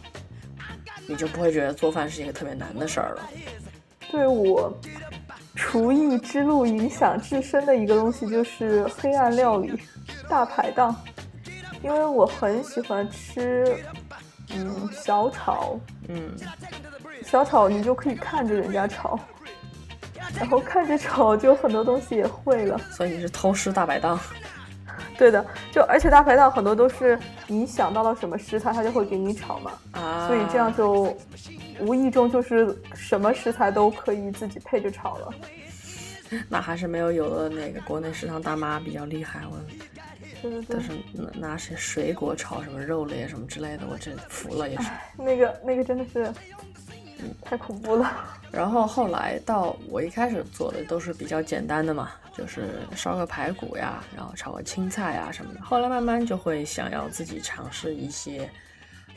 [1.08, 3.30] 你就不会觉得做饭是一个特别难的事儿了。
[4.10, 4.72] 对我
[5.54, 9.72] 厨艺之路影响至深的一个东西就是黑暗料理、
[10.28, 10.94] 大排档，
[11.82, 13.76] 因为我很喜欢吃，
[14.54, 16.30] 嗯，小炒，嗯，
[17.24, 19.18] 小炒你就可以看着人家炒，
[20.38, 22.78] 然后看着炒就很多东西也会了。
[22.92, 24.18] 所以你是偷师大排档。
[25.18, 31.16] 对的，就而且大排档很多都是你想到了什么食材，他就会给你炒嘛，啊，所以这样就
[31.80, 35.34] 无意中就是什么食材都可以自己配着炒了。
[36.48, 39.58] 那还是没有有的那个国内食堂大妈比较厉害，我
[40.42, 44.88] 对对对，都是拿拿些水果炒什么肉类什么之类的，我真服了也是。
[45.16, 46.32] 那个那个真的是。
[47.40, 48.12] 太恐怖了。
[48.52, 55.60] 然后后来到我一开始做的都是比较简单的嘛，就是烧个排骨呀，然后炒个青菜啊什么的。
[55.62, 58.48] 后来慢慢就会想要自己尝试一些，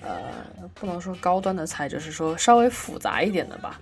[0.01, 3.79] 呃，不能说高端的菜，就是说稍微复杂一点的吧，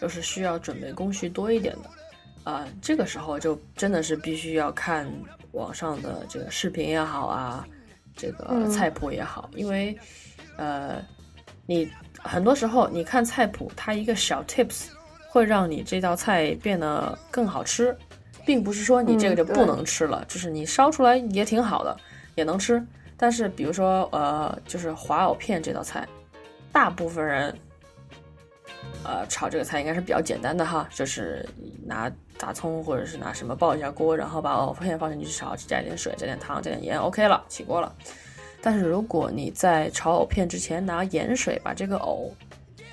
[0.00, 2.50] 就是需要准备工序多一点的。
[2.50, 5.10] 啊，这个时候就真的是必须要看
[5.52, 7.66] 网上的这个视频也好啊，
[8.16, 9.98] 这个菜谱也好，因为，
[10.56, 11.02] 呃，
[11.66, 11.90] 你。
[12.24, 14.90] 很多时候，你看菜谱，它一个小 tips
[15.28, 17.96] 会让你这道菜变得更好吃，
[18.46, 21.96] 并不是说你这个就不能吃了，就是你烧出来也挺好的，
[22.36, 22.80] 也能吃。
[23.22, 26.04] 但是，比如说，呃，就是滑藕片这道菜，
[26.72, 27.56] 大部分人，
[29.04, 31.48] 呃，炒这个菜应该是比较简单的哈，就是
[31.86, 37.94] 拿大葱或者是拿什么爆一下锅，然后把藕片放进去炒，加一点水，加点糖，加点盐，OK 了，起锅了。
[38.60, 42.28] 但是如果你在炒藕片之前拿盐水把这个藕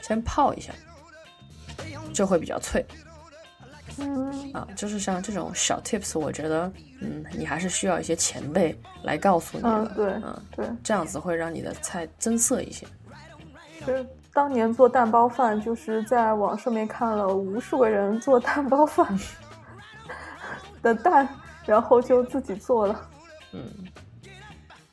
[0.03, 0.71] 先泡一下，
[2.13, 2.85] 就会比较脆。
[3.99, 9.69] 嗯，啊，就是像这种小 tips，我觉得，嗯，你还是需要一些前辈来告诉你的。
[9.69, 12.85] 嗯，对，嗯，对，这样子会让你的菜增色一些。
[13.85, 19.07] 是当年做蛋包饭，就是在网上面看了无数个人做蛋包饭
[20.81, 21.27] 的蛋，
[21.65, 23.09] 然后就自己做了。
[23.51, 23.61] 嗯。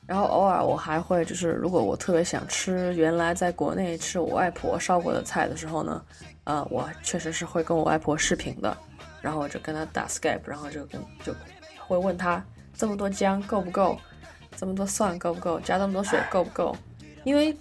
[0.07, 6.01] 然后偶尔我还会就是，如果我特别想吃原来在国内吃我外婆烧过的菜的时候呢，
[6.45, 8.77] 呃，我确实是会跟我外婆视频的，
[9.27, 11.35] 然后我就跟他打 Skype，然后就跟就
[11.85, 12.41] 会问他
[12.73, 13.99] 这么多姜够不够，
[14.57, 16.77] 这么多蒜够不够，加这么多水够不够？
[17.25, 17.53] 因为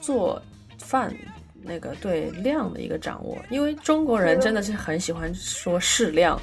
[0.00, 0.42] 做
[0.80, 1.14] 饭
[1.62, 6.36] 那个对量的一个掌握，因为中国人真的是很喜欢说适量，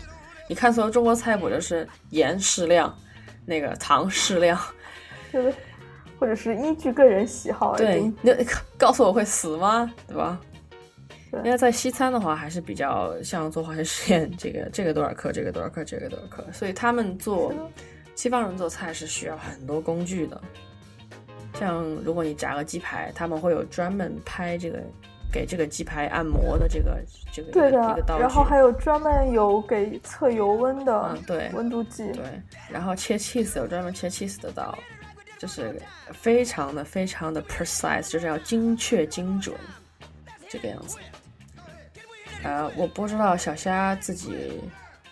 [0.48, 2.98] 你看所有中国菜谱就是盐适量，
[3.46, 4.58] 那个糖适量。
[5.34, 5.54] 对，
[6.18, 7.76] 或者是依据个人喜好。
[7.76, 8.34] 对，你
[8.78, 9.94] 告诉我会死吗？
[10.08, 10.40] 对吧？
[11.44, 17.54] 因为在西餐的话，还是比较像做化学实验，这个这个多少克，这个多少克，这个多少克，所以他们做
[18.16, 20.42] 西方人做菜是需要很多工具的。
[21.56, 24.80] 像如果你炸个鸡排，他们会有专门拍这个
[25.32, 32.24] 给这个鸡排按摩的这个这个对的一个刀具，然后还有专门有给测油温的，嗯，对，温度计，对，
[32.70, 34.78] 然后切 cheese 有专门切 cheese 的刀。
[35.40, 35.82] 就是
[36.14, 39.56] 非常的非常的 precise，就是要精确精准，
[40.48, 41.00] 这个样子。
[42.44, 44.60] 呃，我不知道小虾自己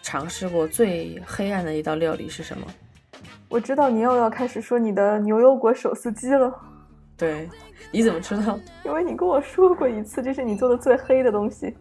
[0.01, 2.65] 尝试过最黑暗的一道料理是什么。
[3.49, 6.53] 我知道你又要开始说你的牛油果手撕鸡了。
[7.17, 7.49] 对，
[7.91, 8.59] 你怎么知道？
[8.85, 11.73] 因为你跟我说过一次，这是你做的最黑的东西。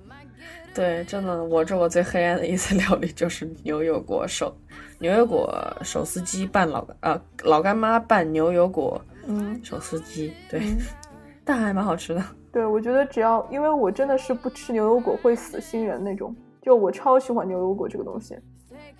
[0.74, 4.56] 对，真的，我做过最黑暗的一次 料理就是牛油果手。
[4.98, 10.60] 牛油果手撕鸡拌老呃老干妈拌牛油果，嗯，手撕鸡对，
[11.44, 12.24] 但还蛮好吃的。
[12.58, 18.36] 对，我觉得只要因为我真的是不吃牛油果会死心人那种，就我超喜欢牛油果这个东西，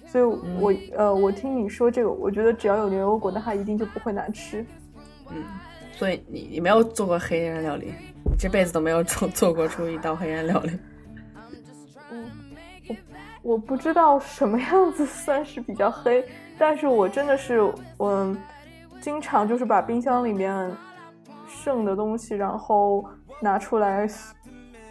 [0.07, 0.25] 所以
[0.61, 4.65] 我呃我听你说这个，我觉得只要有牛油果，那它一定就不会难吃。
[5.33, 5.43] 嗯，
[5.91, 7.87] 所以你你没有做过黑暗料理，
[8.27, 10.71] 你这辈子都没有做做过出一道黑暗料理。
[12.13, 12.31] 嗯
[13.43, 16.25] 我不知道什么样子算是比较黑，
[16.57, 17.61] 但是我真的是，
[17.99, 18.37] 嗯，
[19.01, 20.71] 经常就是把冰箱里面
[21.49, 23.05] 剩的东西，然后
[23.41, 24.09] 拿出来，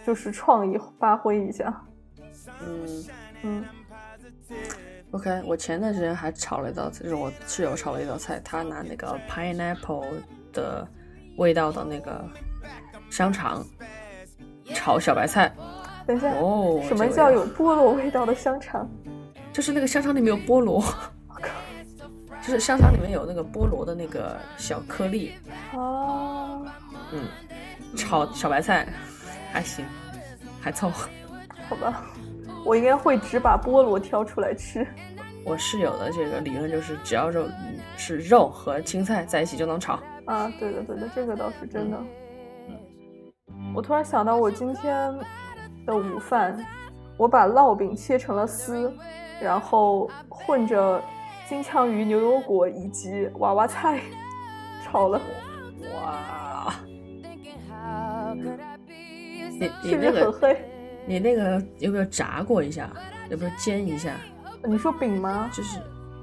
[0.05, 1.83] 就是创意发挥一下。
[2.65, 3.05] 嗯
[3.43, 3.65] 嗯
[5.11, 10.05] ，OK，我前段时间还炒了一道，就是我室友炒了一道菜，他拿那个 pineapple
[10.53, 10.87] 的
[11.37, 12.23] 味道的那个
[13.09, 13.65] 香肠
[14.73, 15.53] 炒小白菜。
[16.05, 18.89] 等一下，哦，什么叫有菠萝味道的香肠？
[19.51, 20.81] 就是那个香肠里面有菠萝，
[22.41, 25.33] 就是香肠里面有那个菠萝的那个小颗粒。
[25.73, 26.65] 哦，
[27.11, 27.27] 嗯，
[27.95, 28.87] 炒小白菜
[29.51, 29.85] 还行，
[30.61, 31.07] 还凑合。
[31.69, 32.03] 好吧，
[32.65, 34.85] 我应该会只把菠萝挑出来吃。
[35.45, 39.99] 我室友的这个理论就是，只要肉嗯是肉和青菜在一起就能炒。
[40.25, 41.97] 啊，对的对的，这个倒是真的。
[43.73, 45.13] 我突然想到，我今天
[45.85, 46.57] 的午饭，
[47.17, 48.93] 我把烙饼切成了丝，
[49.41, 51.01] 然后混着
[51.47, 54.01] 金枪鱼、牛油果以及娃娃菜
[54.83, 55.21] 炒了，
[55.93, 56.46] 哇，
[59.59, 60.57] 你你是不那个是很黑？
[61.05, 62.89] 你那个有没有炸过一下？
[63.29, 64.13] 有没有煎一下？
[64.63, 65.49] 你说饼吗？
[65.53, 65.79] 就是，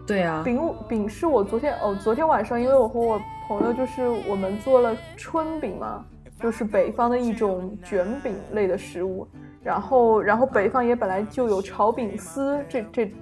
[0.06, 6.04] 对啊，饼饼是我昨天哦，昨天晚上因为我和我朋友就是我们做了春饼嘛，
[6.40, 9.26] 就是北方的一种卷饼类的食物。
[9.62, 13.14] 然后然后北方也本来就有炒饼丝这这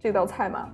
[0.00, 0.66] 这道菜嘛，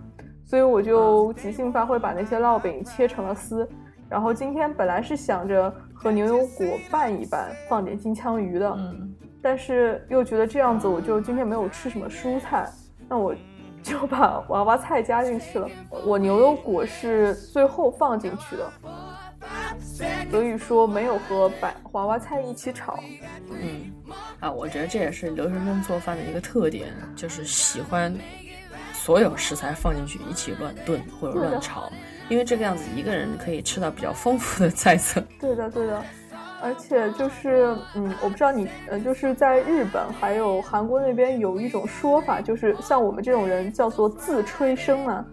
[0.44, 3.68] 所以我就即兴发挥把那些烙饼切成了丝。
[4.08, 5.74] 然后今天本来是想着
[6.06, 12.70] 和牛油果拌一拌，放点金枪鱼的，嗯，但是又觉得这样子我就今天没有吃什么蔬菜，
[13.08, 13.34] 那我
[13.82, 15.68] 就把娃娃菜加进去了。
[16.04, 18.72] 我牛油果是最后放进去的，
[20.30, 22.96] 所以说没有和白娃娃菜一起炒。
[23.50, 23.92] 嗯，
[24.38, 28.16] 啊，我觉得这也是留学生做饭的一个特点，就是喜欢
[28.92, 31.90] 所有食材放进去一起乱炖或者乱炒，
[32.28, 35.22] 因为这个样子一个人可以吃到比较丰富的菜色。
[35.40, 36.02] 对的，对的。
[36.62, 45.24] 而且就是，嗯，我不知道你，呃，就是在日本还有韩国那边有一种说法，就是像我们这种人叫做自吹生嘛，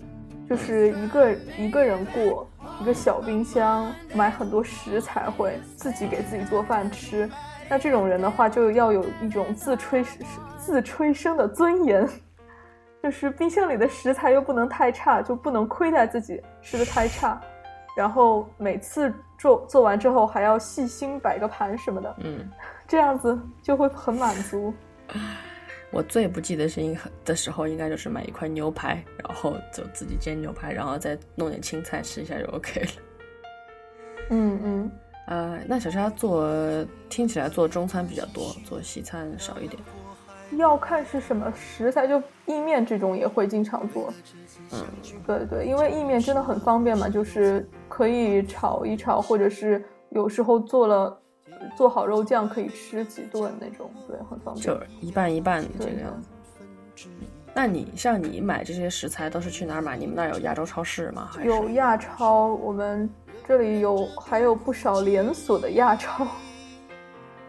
[0.49, 2.47] 就是一个一个人过
[2.81, 7.27] 一个小冰箱，买很多食材会自己给自己做饭吃。
[7.69, 10.05] 那这种人的话，就要有一种自吹
[10.59, 12.07] 自吹生的尊严，
[13.03, 17.39] 就是冰箱里的食材又不能太差，就不能亏待自己吃的太差。
[17.97, 22.49] 然后每次做做完之后还要细心摆个盘什么的，嗯，
[22.87, 24.73] 这样子就会很满足。
[25.91, 32.87] 我最不记得是应的时候，应该就是买一块牛排，然后就自己煎牛排，然后再弄点青菜吃一下就 OK 了。
[34.29, 34.91] 嗯 嗯，
[35.27, 36.47] 呃，那小沙做
[37.09, 39.77] 听起来做中餐比较多，做西餐少一点。
[40.51, 44.13] 要看是什么食材，就意面这种也会经常做。
[44.71, 44.85] 嗯，
[45.25, 51.17] 对对，因为意面真的很方便嘛，就是可以炒一炒，或者是有时候做了
[51.75, 54.65] 做好肉酱可以吃几顿那种，对，很方便。
[54.65, 57.07] 就一半一半这个样子。
[57.55, 59.95] 那你像你买这些食材都是去哪儿买？
[59.95, 61.29] 你们那儿有亚洲超市吗？
[61.31, 63.07] 还是有亚超，我们
[63.47, 66.25] 这里有还有不少连锁的亚超，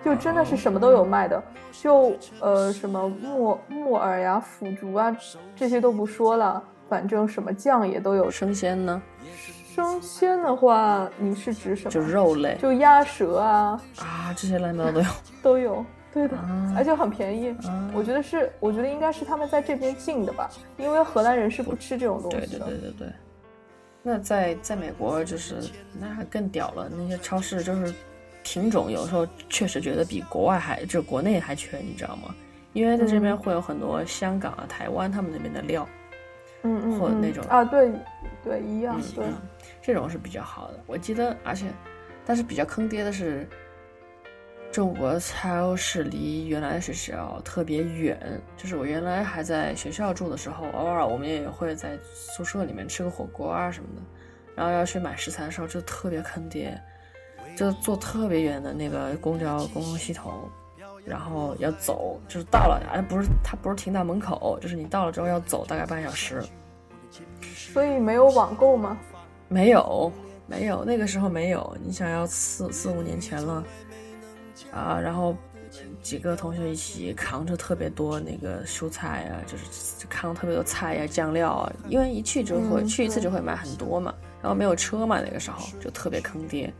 [0.04, 1.42] 就真的是什么都有卖的。
[1.72, 5.16] 就呃什么木木耳呀、腐竹啊
[5.56, 8.30] 这些都不说了，反正什么酱也都有。
[8.30, 9.02] 生鲜呢？
[9.74, 11.90] 生鲜的话，你是指什么？
[11.90, 15.10] 就肉类就鸭舌啊啊，这些乱七八糟都有。
[15.42, 15.86] 都有。
[16.12, 17.50] 对的，啊而且很便宜。
[17.66, 22.66] 啊我觉得是，我觉得应该是他们在这边进的吧，因为荷兰人是不吃这种东对对西的。
[22.66, 23.08] 对对对。
[24.00, 25.56] 那在在美国就是
[25.98, 27.92] 那更屌了，那些超市就是
[28.44, 32.32] 品种有时候确实觉得比国外还就是国内还缺，你知道吗？
[32.74, 35.88] 因为在这边嗯会有很多香港啊、台湾他们那边的料，
[36.62, 37.90] 嗯或者那种啊，对
[38.44, 39.24] 对一样嗯对。
[39.26, 39.34] 嗯，
[39.80, 40.80] 这种是比较好的。
[40.86, 41.66] 我记得，而且
[42.26, 43.46] 但是比较坑爹的是，
[44.72, 48.18] 中国超市离原来的学校特别远。
[48.56, 54.02] 就是我原来还在学校住的时候，偶尔我们也会在宿舍里面吃个火锅啊什么的，
[54.56, 56.76] 然后要去买食材的时候就特别坑爹，
[57.56, 60.32] 就坐特别远的那个公交公共系统。
[61.06, 66.42] 然后要走，就是到了，哎不是它不是停到门口，就是你到了之后要走大概半小时。
[67.54, 68.96] 所以没有网购吗？
[69.48, 70.10] 没有，
[70.46, 71.76] 没有，那个时候没有。
[71.84, 73.62] 你想要四四五年前了，
[74.72, 75.36] 啊，然后
[76.00, 86.72] 几个同学一起扛着特别多那个蔬菜啊，就是扛特别多菜呀、酱料啊，因为一去就会、嗯去一次就会买很多嘛，然后没有车嘛，那个时候就特别坑爹。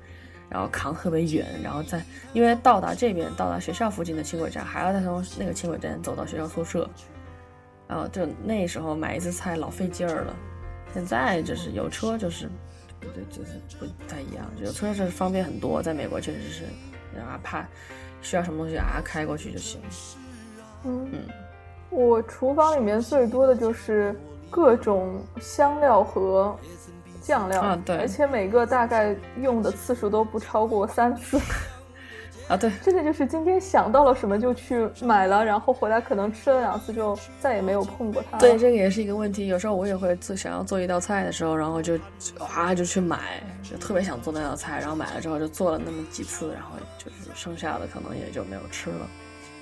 [0.55, 2.01] 然后扛特别远，然后再
[2.33, 6.89] 因为到达这边，到达学校附近的轻轨站，还要再从那个轻轨站走到学校宿舍，
[7.89, 10.37] 然后就那时候买一次菜老费劲儿了。
[10.93, 12.49] 现在就是有车就是
[13.01, 14.49] 对，就是不不太一样。
[14.63, 16.63] 有车是方便很多，在美国确实是，
[17.13, 17.67] 然后怕
[18.23, 19.81] 需要什么东西啊，开过去就行。
[20.85, 21.19] 嗯嗯，
[21.91, 24.15] 我厨房里面最多的就是
[24.51, 26.57] 各种香料和
[27.25, 31.41] 酱料，啊对，而且每个大概用的次数都不超过三次。
[32.47, 38.37] 啊，对，真的就是今天想到了什么就去买了，然后回来可能吃了两次就再也没有碰过它。
[38.37, 39.47] 对，这个也是一个问题。
[39.47, 41.99] 有时候我也会做想要做一道菜的时候，然后就
[42.39, 49.07] 哇就去买，就特别想做那道菜，然后买了之后就做了那么几次，然后就是剩下的可能也就没有吃了。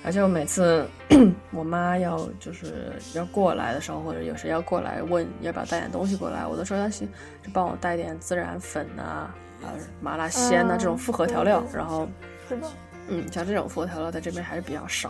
[0.05, 0.85] 而且我每次
[1.51, 7.07] 我妈要就是要过来的时候，或者有谁要过来问要不要带点东西过来，我都说要行，
[7.41, 9.33] 就帮我带点孜然粉啊、
[9.63, 12.07] 啊麻辣鲜呐这种复合调料，然后。
[12.49, 12.67] 是的，
[13.07, 15.09] 嗯，像这种复合调料在这边还是比较少，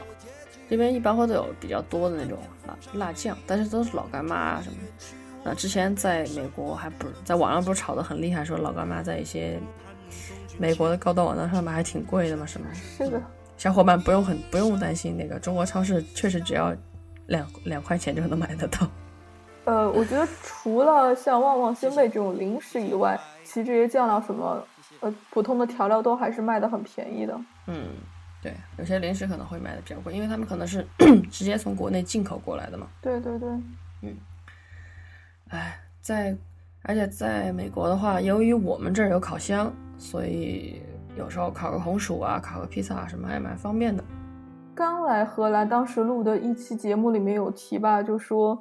[0.70, 2.38] 这边一般会都有比较多的那种
[2.68, 4.78] 辣辣酱，但是都是老干妈啊什么。
[5.44, 9.60] 那之前在美国还不是在网上不是炒的很厉害，说老干妈在一些
[10.60, 12.66] 美国的高端网站上面还挺贵的嘛，是吗？
[12.98, 13.22] 是的，
[13.58, 16.76] 小伙伴不用很不用担心，那个中国超市确实只要
[17.28, 18.88] 两两块钱就能买得到。
[19.66, 24.66] 呃，我觉得除了像旺旺仙贝这种零食以外，其实这些酱料什么。
[25.00, 27.38] 呃，普通的调料都还是卖的很便宜的。
[27.68, 27.88] 嗯，
[28.42, 30.86] 对，有些零食可能会卖的比较贵，因为他们可能是
[31.30, 32.88] 直接从国内进口过来的嘛。
[33.02, 33.50] 对对对，
[34.02, 34.16] 嗯，
[35.50, 36.34] 哎，在
[36.84, 40.82] 而且在美国的话，由于我们这儿有烤箱，所以
[41.16, 44.04] 有时候烤个红薯啊，烤个披萨啊什么还蛮方便的。
[44.76, 48.60] 刚来荷兰，当时录的一期节目里面有提吧，就说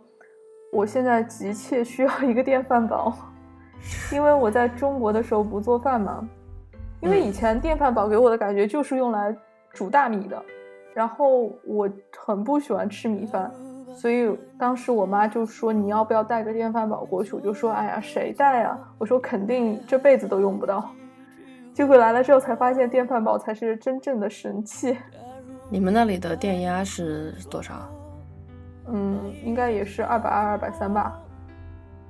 [0.72, 3.12] 我现在急切需要一个电饭煲。
[4.12, 6.22] 因为我在中国的时候不做饭嘛，
[7.00, 9.36] 因为以前电饭煲给我的感觉就是用来
[9.72, 10.40] 煮大米的，
[10.94, 13.50] 然后我很不喜欢吃米饭，
[13.96, 17.34] 所以当时我妈就说你要不要带个电饭煲过去？
[17.34, 18.78] 我就说哎呀谁带啊？
[18.98, 20.88] 我说肯定这辈子都用不到。
[21.74, 24.96] 结果来了之后才发现电饭煲才是真正的神器。
[25.70, 27.88] 你们那里的电压是多少？
[28.88, 31.18] 嗯，应该也是二百二、二百三吧。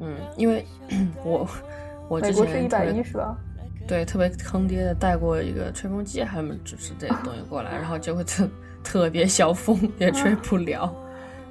[0.01, 0.67] 嗯，因为
[1.25, 1.47] 我
[2.09, 3.37] 我之前是一百一是吧？
[3.87, 8.49] 对，特别坑爹的带过一个吹风机，还有就是这个东西过来， 然后结果特
[8.83, 10.93] 特别小风，也吹不了。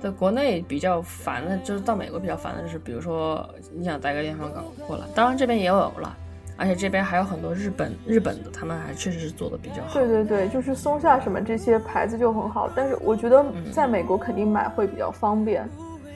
[0.02, 6.18] 在国内比较烦的，就是到美国比较烦的是，比如说你想带个电饭煲过来，当然这边也有了，
[6.62, 9.94] 而且这边还有很多日本日本的，他们还确实是做的比较好。
[9.96, 15.68] 对对对，就是松下什么这些牌子就很好，但是我觉得在美国肯定买会比较方便。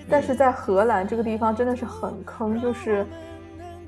[0.07, 3.03] 但是在荷兰这个地方真的是很坑，就是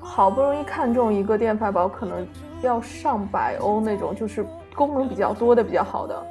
[0.00, 2.26] 好不容易看中一个电饭煲，可能
[2.60, 4.44] 要上百欧那种，就是
[4.74, 6.26] 功能比较多的、比较好的。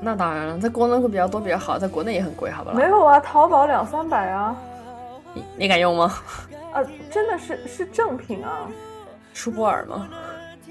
[0.00, 2.72] 那当然了，在功能会比较多、比较好，在国内也很贵，好吧？
[2.74, 4.56] 没有啊，淘宝两三百啊。
[5.32, 6.12] 你你敢用吗？
[6.72, 8.66] 啊，真的是是正品啊。
[9.36, 10.08] 舒泊尔吗？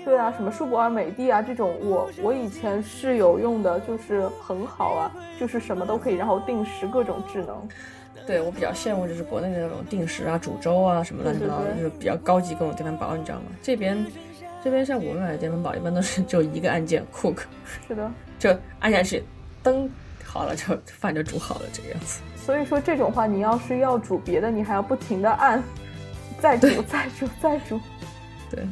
[0.03, 7.55] 对啊，什么舒泊尔、美的啊这种，我我以前是有用的，就是很好啊，就是什么都可以，然后定时各种智能。
[8.25, 13.43] 对我比较羡慕就是国内的那种定时啊、煮粥啊什么乱七八糟的，就是比较高级各种电饭煲，你知道吗？
[13.61, 14.03] 这边，
[14.63, 17.41] 这边像我们买的电饭煲，一般都是就一个按键，cook，
[17.87, 18.49] 是的，就
[18.79, 19.23] 按下去，
[19.61, 19.87] 灯
[20.23, 22.19] 好了就饭就煮好了这个样子。
[22.35, 25.63] 所以说这种话，你要是要煮别的，你还要不停的按，
[26.39, 27.79] 再煮再煮再煮。
[28.55, 28.65] 对，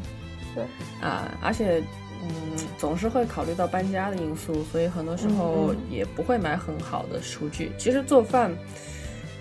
[0.55, 0.63] 对
[1.01, 1.83] 啊，而且
[2.23, 2.29] 嗯，
[2.77, 7.71] 总是会考虑到搬家的因素，所以很多时候也不会买很好的厨具。
[7.77, 8.51] 其实做饭。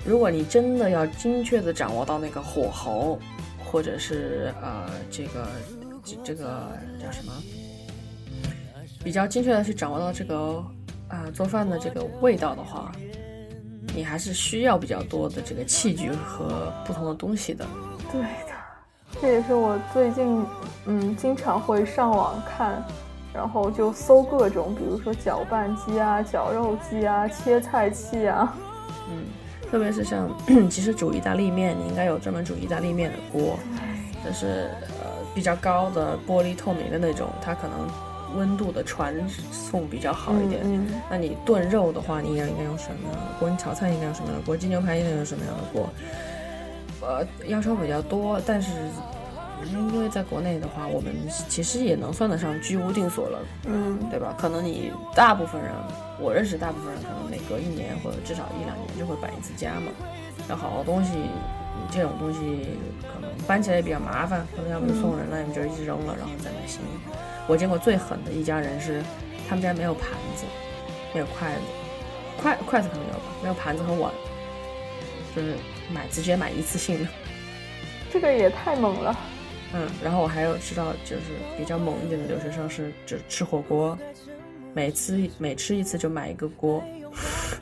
[0.04, 3.20] 如果你真的要精确的掌握到那个火候，
[3.64, 5.46] 或者是呃这个
[6.02, 7.32] 这这个叫什么，
[9.04, 10.60] 比较精确的去掌握到这个
[11.06, 12.90] 啊做饭的这个味道的话，
[13.94, 17.64] 你还是需要比较多的这个器具和不同的东西的。
[18.10, 18.51] 对的，
[19.20, 20.44] 这也是我最近
[20.86, 22.84] 嗯经常会上网看，
[23.32, 28.54] 然后就搜各种，比如说搅拌机啊、绞肉机啊、切菜器啊，
[29.10, 29.24] 嗯。
[29.70, 30.28] 特别是像，
[30.68, 33.58] 其实煮意大利面，你应该有专门煮意大利面的锅，
[34.22, 34.68] 但是
[35.00, 37.88] 呃比较高的玻璃透明的那种，它可能
[38.36, 39.14] 温度的传
[39.50, 40.60] 送比较好一点。
[41.08, 43.48] 那你炖肉的话，你应该应该用什么样的锅？
[43.48, 44.54] 你炒菜应该用什么样的锅？
[44.54, 45.88] 煎牛排应该用什么样的锅？
[47.02, 48.70] 呃，要求比较多，但是。
[49.64, 51.14] 因为在国内的话，我们
[51.48, 54.34] 其实也能算得上居无定所了，嗯，对吧？
[54.36, 55.70] 可能你大部分人，
[56.18, 59.92] 我认识大部分人，可能每隔一年或者至少一两年就会搬一次家嘛。
[60.48, 61.12] 那好多东西，
[61.92, 62.70] 这种东西
[63.02, 67.16] 可能搬起来也比较麻烦，可能要不就送人了，要么就一直扔了，然后再买新的。
[67.46, 69.00] 我见过最狠的一家人是，
[69.48, 70.44] 他们家没有盘子，
[71.14, 71.60] 没有筷子，
[72.42, 74.10] 筷筷子可能有吧，没有盘子和碗，
[75.36, 75.54] 就是
[75.92, 77.08] 买直接买一次性的。
[78.10, 79.16] 这个也太猛了。
[79.74, 81.22] 嗯，然后我还有知道，就是
[81.56, 83.96] 比较猛一点的留学生是只吃火锅，
[84.74, 86.84] 每次每吃一次就买一个锅，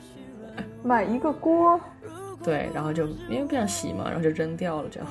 [0.83, 1.79] 买一个锅，
[2.43, 5.07] 对，然后就因为不想洗嘛，然后就扔掉了，这样。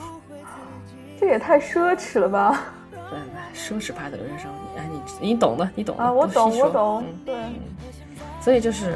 [1.18, 2.64] 这也太奢侈了吧！
[2.92, 3.18] 对，
[3.54, 4.86] 奢侈派的留学生，哎，
[5.20, 7.34] 你你懂的，你懂啊，我懂，我懂，对。
[8.42, 8.94] 所以就是，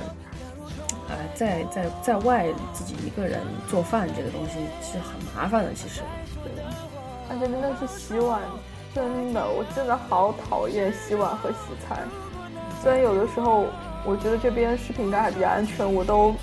[1.09, 6.01] 呃，在在在外自己一个人做饭这个东西是很麻烦的，其实。
[6.43, 6.53] 对。
[7.31, 8.41] 而且真的是洗碗，
[8.95, 12.03] 真的，我真的好讨厌洗碗和洗菜。
[12.83, 13.67] 虽然有的时候
[14.05, 16.35] 我觉得这边食品应该还比较安全，我都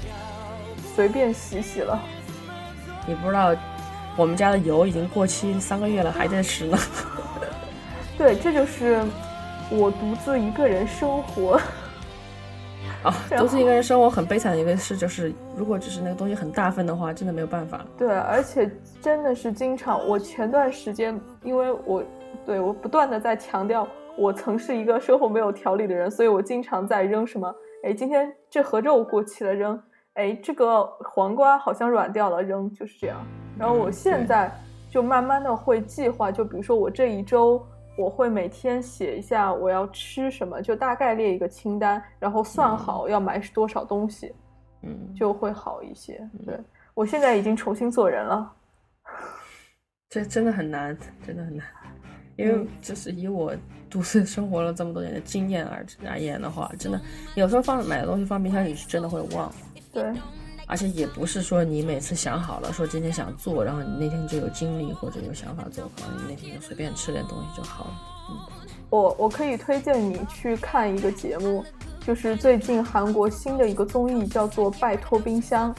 [0.95, 1.99] 随便洗洗了。
[3.07, 3.55] 你不知道。
[4.17, 6.77] 我们家的油已经过期三个月了，还在吃呢。
[8.17, 9.01] 对，这就是
[9.69, 11.57] 我独自一个人生活。
[13.03, 17.83] 啊，独自一个人生活很悲惨的一个事就是，如果只是那个东西很大份的话，真的没有办法。
[17.97, 18.69] 对，而且
[19.01, 22.03] 真的是经常，我前段时间，因为我
[22.45, 23.87] 对我不断的在强调，
[24.17, 27.51] 我曾是一个生活没有条理的人，所以我经常在扔什么，
[27.83, 29.81] 哎，今天这盒肉过期了，扔。
[30.15, 33.17] 哎，这个黄瓜好像软掉了，扔就是这样。
[33.57, 34.51] 然后我现在
[34.89, 37.65] 就慢慢的会计划，就比如说我这一周
[38.01, 44.33] 我会每天写一下我要吃什么，就大概列一个清单，然后算好要买多少东西，
[44.81, 46.27] 嗯，就会好一些。
[46.43, 46.59] 对
[46.95, 48.51] 我现在已经重新做人了，
[50.09, 51.65] 这真的很难，真的很难，
[52.37, 53.55] 因为就是以我
[53.87, 56.99] 独自生活了这么多年的经验而而言的话，真的
[57.35, 59.53] 有时候放买的东西放冰箱里是真的会忘。
[59.93, 60.11] 对，
[60.71, 67.91] 而且也不是说你每次想好了说今天想做，然后你那天就有精力或者有想法做，可能你那天就随便吃点东西就好了。
[68.29, 68.37] 嗯，
[68.89, 71.65] 我我可以推荐你去看一个节目，
[72.07, 75.75] 就是最近韩国新的一个综艺叫做《拜托冰箱》，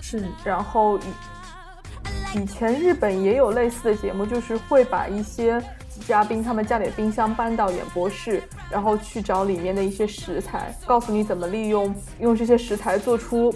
[0.00, 5.62] 是，然后以以前日本也有类似的节目，就是会把一些。
[6.06, 8.40] 嘉宾他们家里的冰箱搬到演播室，
[8.70, 13.52] 然后去找里面的一些食材，告诉你怎么利用用这些食材做出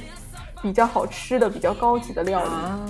[0.62, 2.48] 比较好吃的、比较高级的料理。
[2.50, 2.80] 啊，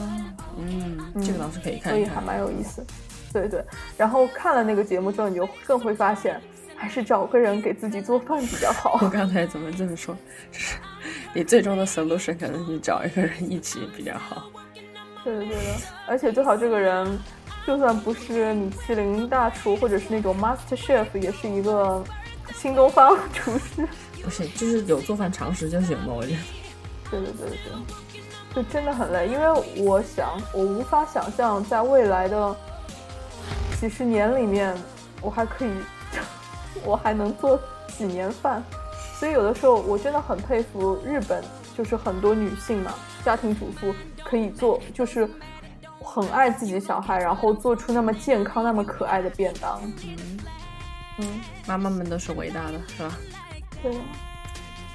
[0.59, 2.85] 嗯，这个倒是可以看，所以还蛮有意思。
[3.33, 3.65] 对对，
[3.97, 6.41] 然后看了那个节目之后，你就更会发现，
[6.77, 8.99] 还是找个人给自己做饭比较好。
[9.01, 10.15] 我刚才怎么这么说？
[10.53, 10.77] 就是
[11.33, 14.51] 你最终的 solution 可能你找一个人一起比较好。
[15.25, 15.63] 对的对的，
[16.07, 17.19] 而且最好这个人。
[17.65, 22.03] 就算不是米其林大厨，或者是那种 Master Chef，也是一个
[22.53, 23.87] 新东方厨师。
[24.21, 26.39] 不是，就是有做饭常识就行吧，我觉得。
[27.21, 29.47] 对对对对，就真的很累，因为
[29.85, 32.57] 我想，我无法想象在未来的
[33.79, 34.77] 几十年里面，
[35.21, 35.71] 我还可以，
[36.85, 37.57] 我还能做
[37.97, 38.61] 几年饭。
[39.21, 41.45] 所以有的时候我真的很佩服日本，
[41.79, 42.93] 就是很多女性嘛，
[43.25, 43.95] 家庭主妇
[44.25, 45.29] 可以做，就是。
[46.05, 49.81] 很爱自己小孩，然后做出那么健康、那么可爱的便当。
[50.05, 50.39] 嗯
[51.19, 53.17] 嗯，妈妈们都是伟大的，是吧？
[53.81, 53.93] 对。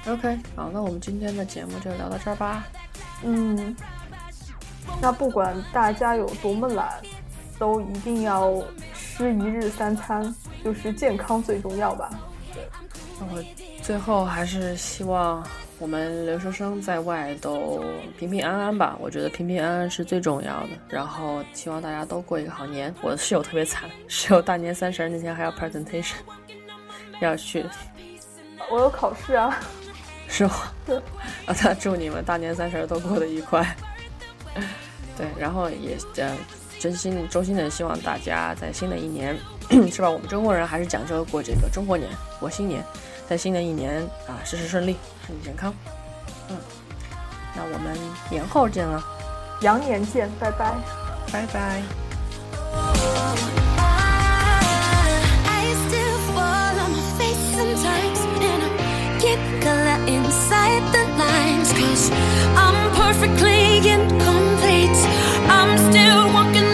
[0.06, 2.66] OK，好，那我们今天的节目就聊到这儿吧。
[3.22, 3.74] 嗯。
[5.02, 6.88] 那不管大家有多么懒，
[7.58, 8.62] 都一定要
[8.94, 10.34] 吃一日三餐，
[10.64, 12.10] 就是健康最重要吧。
[12.54, 12.62] 对。
[13.20, 13.44] 那我
[13.82, 15.46] 最后还是希望。
[15.80, 17.84] 我们留学生在外都
[18.18, 20.70] 平平安安吧，我觉得平平安安是最重要的。
[20.88, 22.92] 然后希望大家都过一个好年。
[23.00, 26.16] 我的室友特别惨，室友大年三十那天还要 presentation，
[27.20, 27.64] 要去。
[28.68, 29.56] 我有考试啊。
[30.28, 30.52] 是吗？
[30.86, 30.96] 对。
[31.46, 33.76] 啊，那祝你们大年三十都过得愉快。
[35.16, 36.36] 对，然后也呃，
[36.78, 39.36] 真心衷心的希望大家在新的一年，
[39.90, 40.08] 是吧？
[40.08, 42.08] 我们中国人还是讲究过这个中国年，
[42.38, 42.84] 过新年。
[43.28, 45.70] 在新的一年啊，事事顺利，身体健康。
[46.48, 46.56] 嗯，
[47.54, 47.94] 那我们
[48.30, 49.04] 年后见了，
[49.60, 50.74] 羊年见，拜拜，
[51.30, 51.82] 拜拜。
[60.08, 61.72] inside the lines.
[61.72, 62.10] Cause
[62.56, 64.98] I'm perfectly incomplete.
[65.48, 66.67] I'm still walking.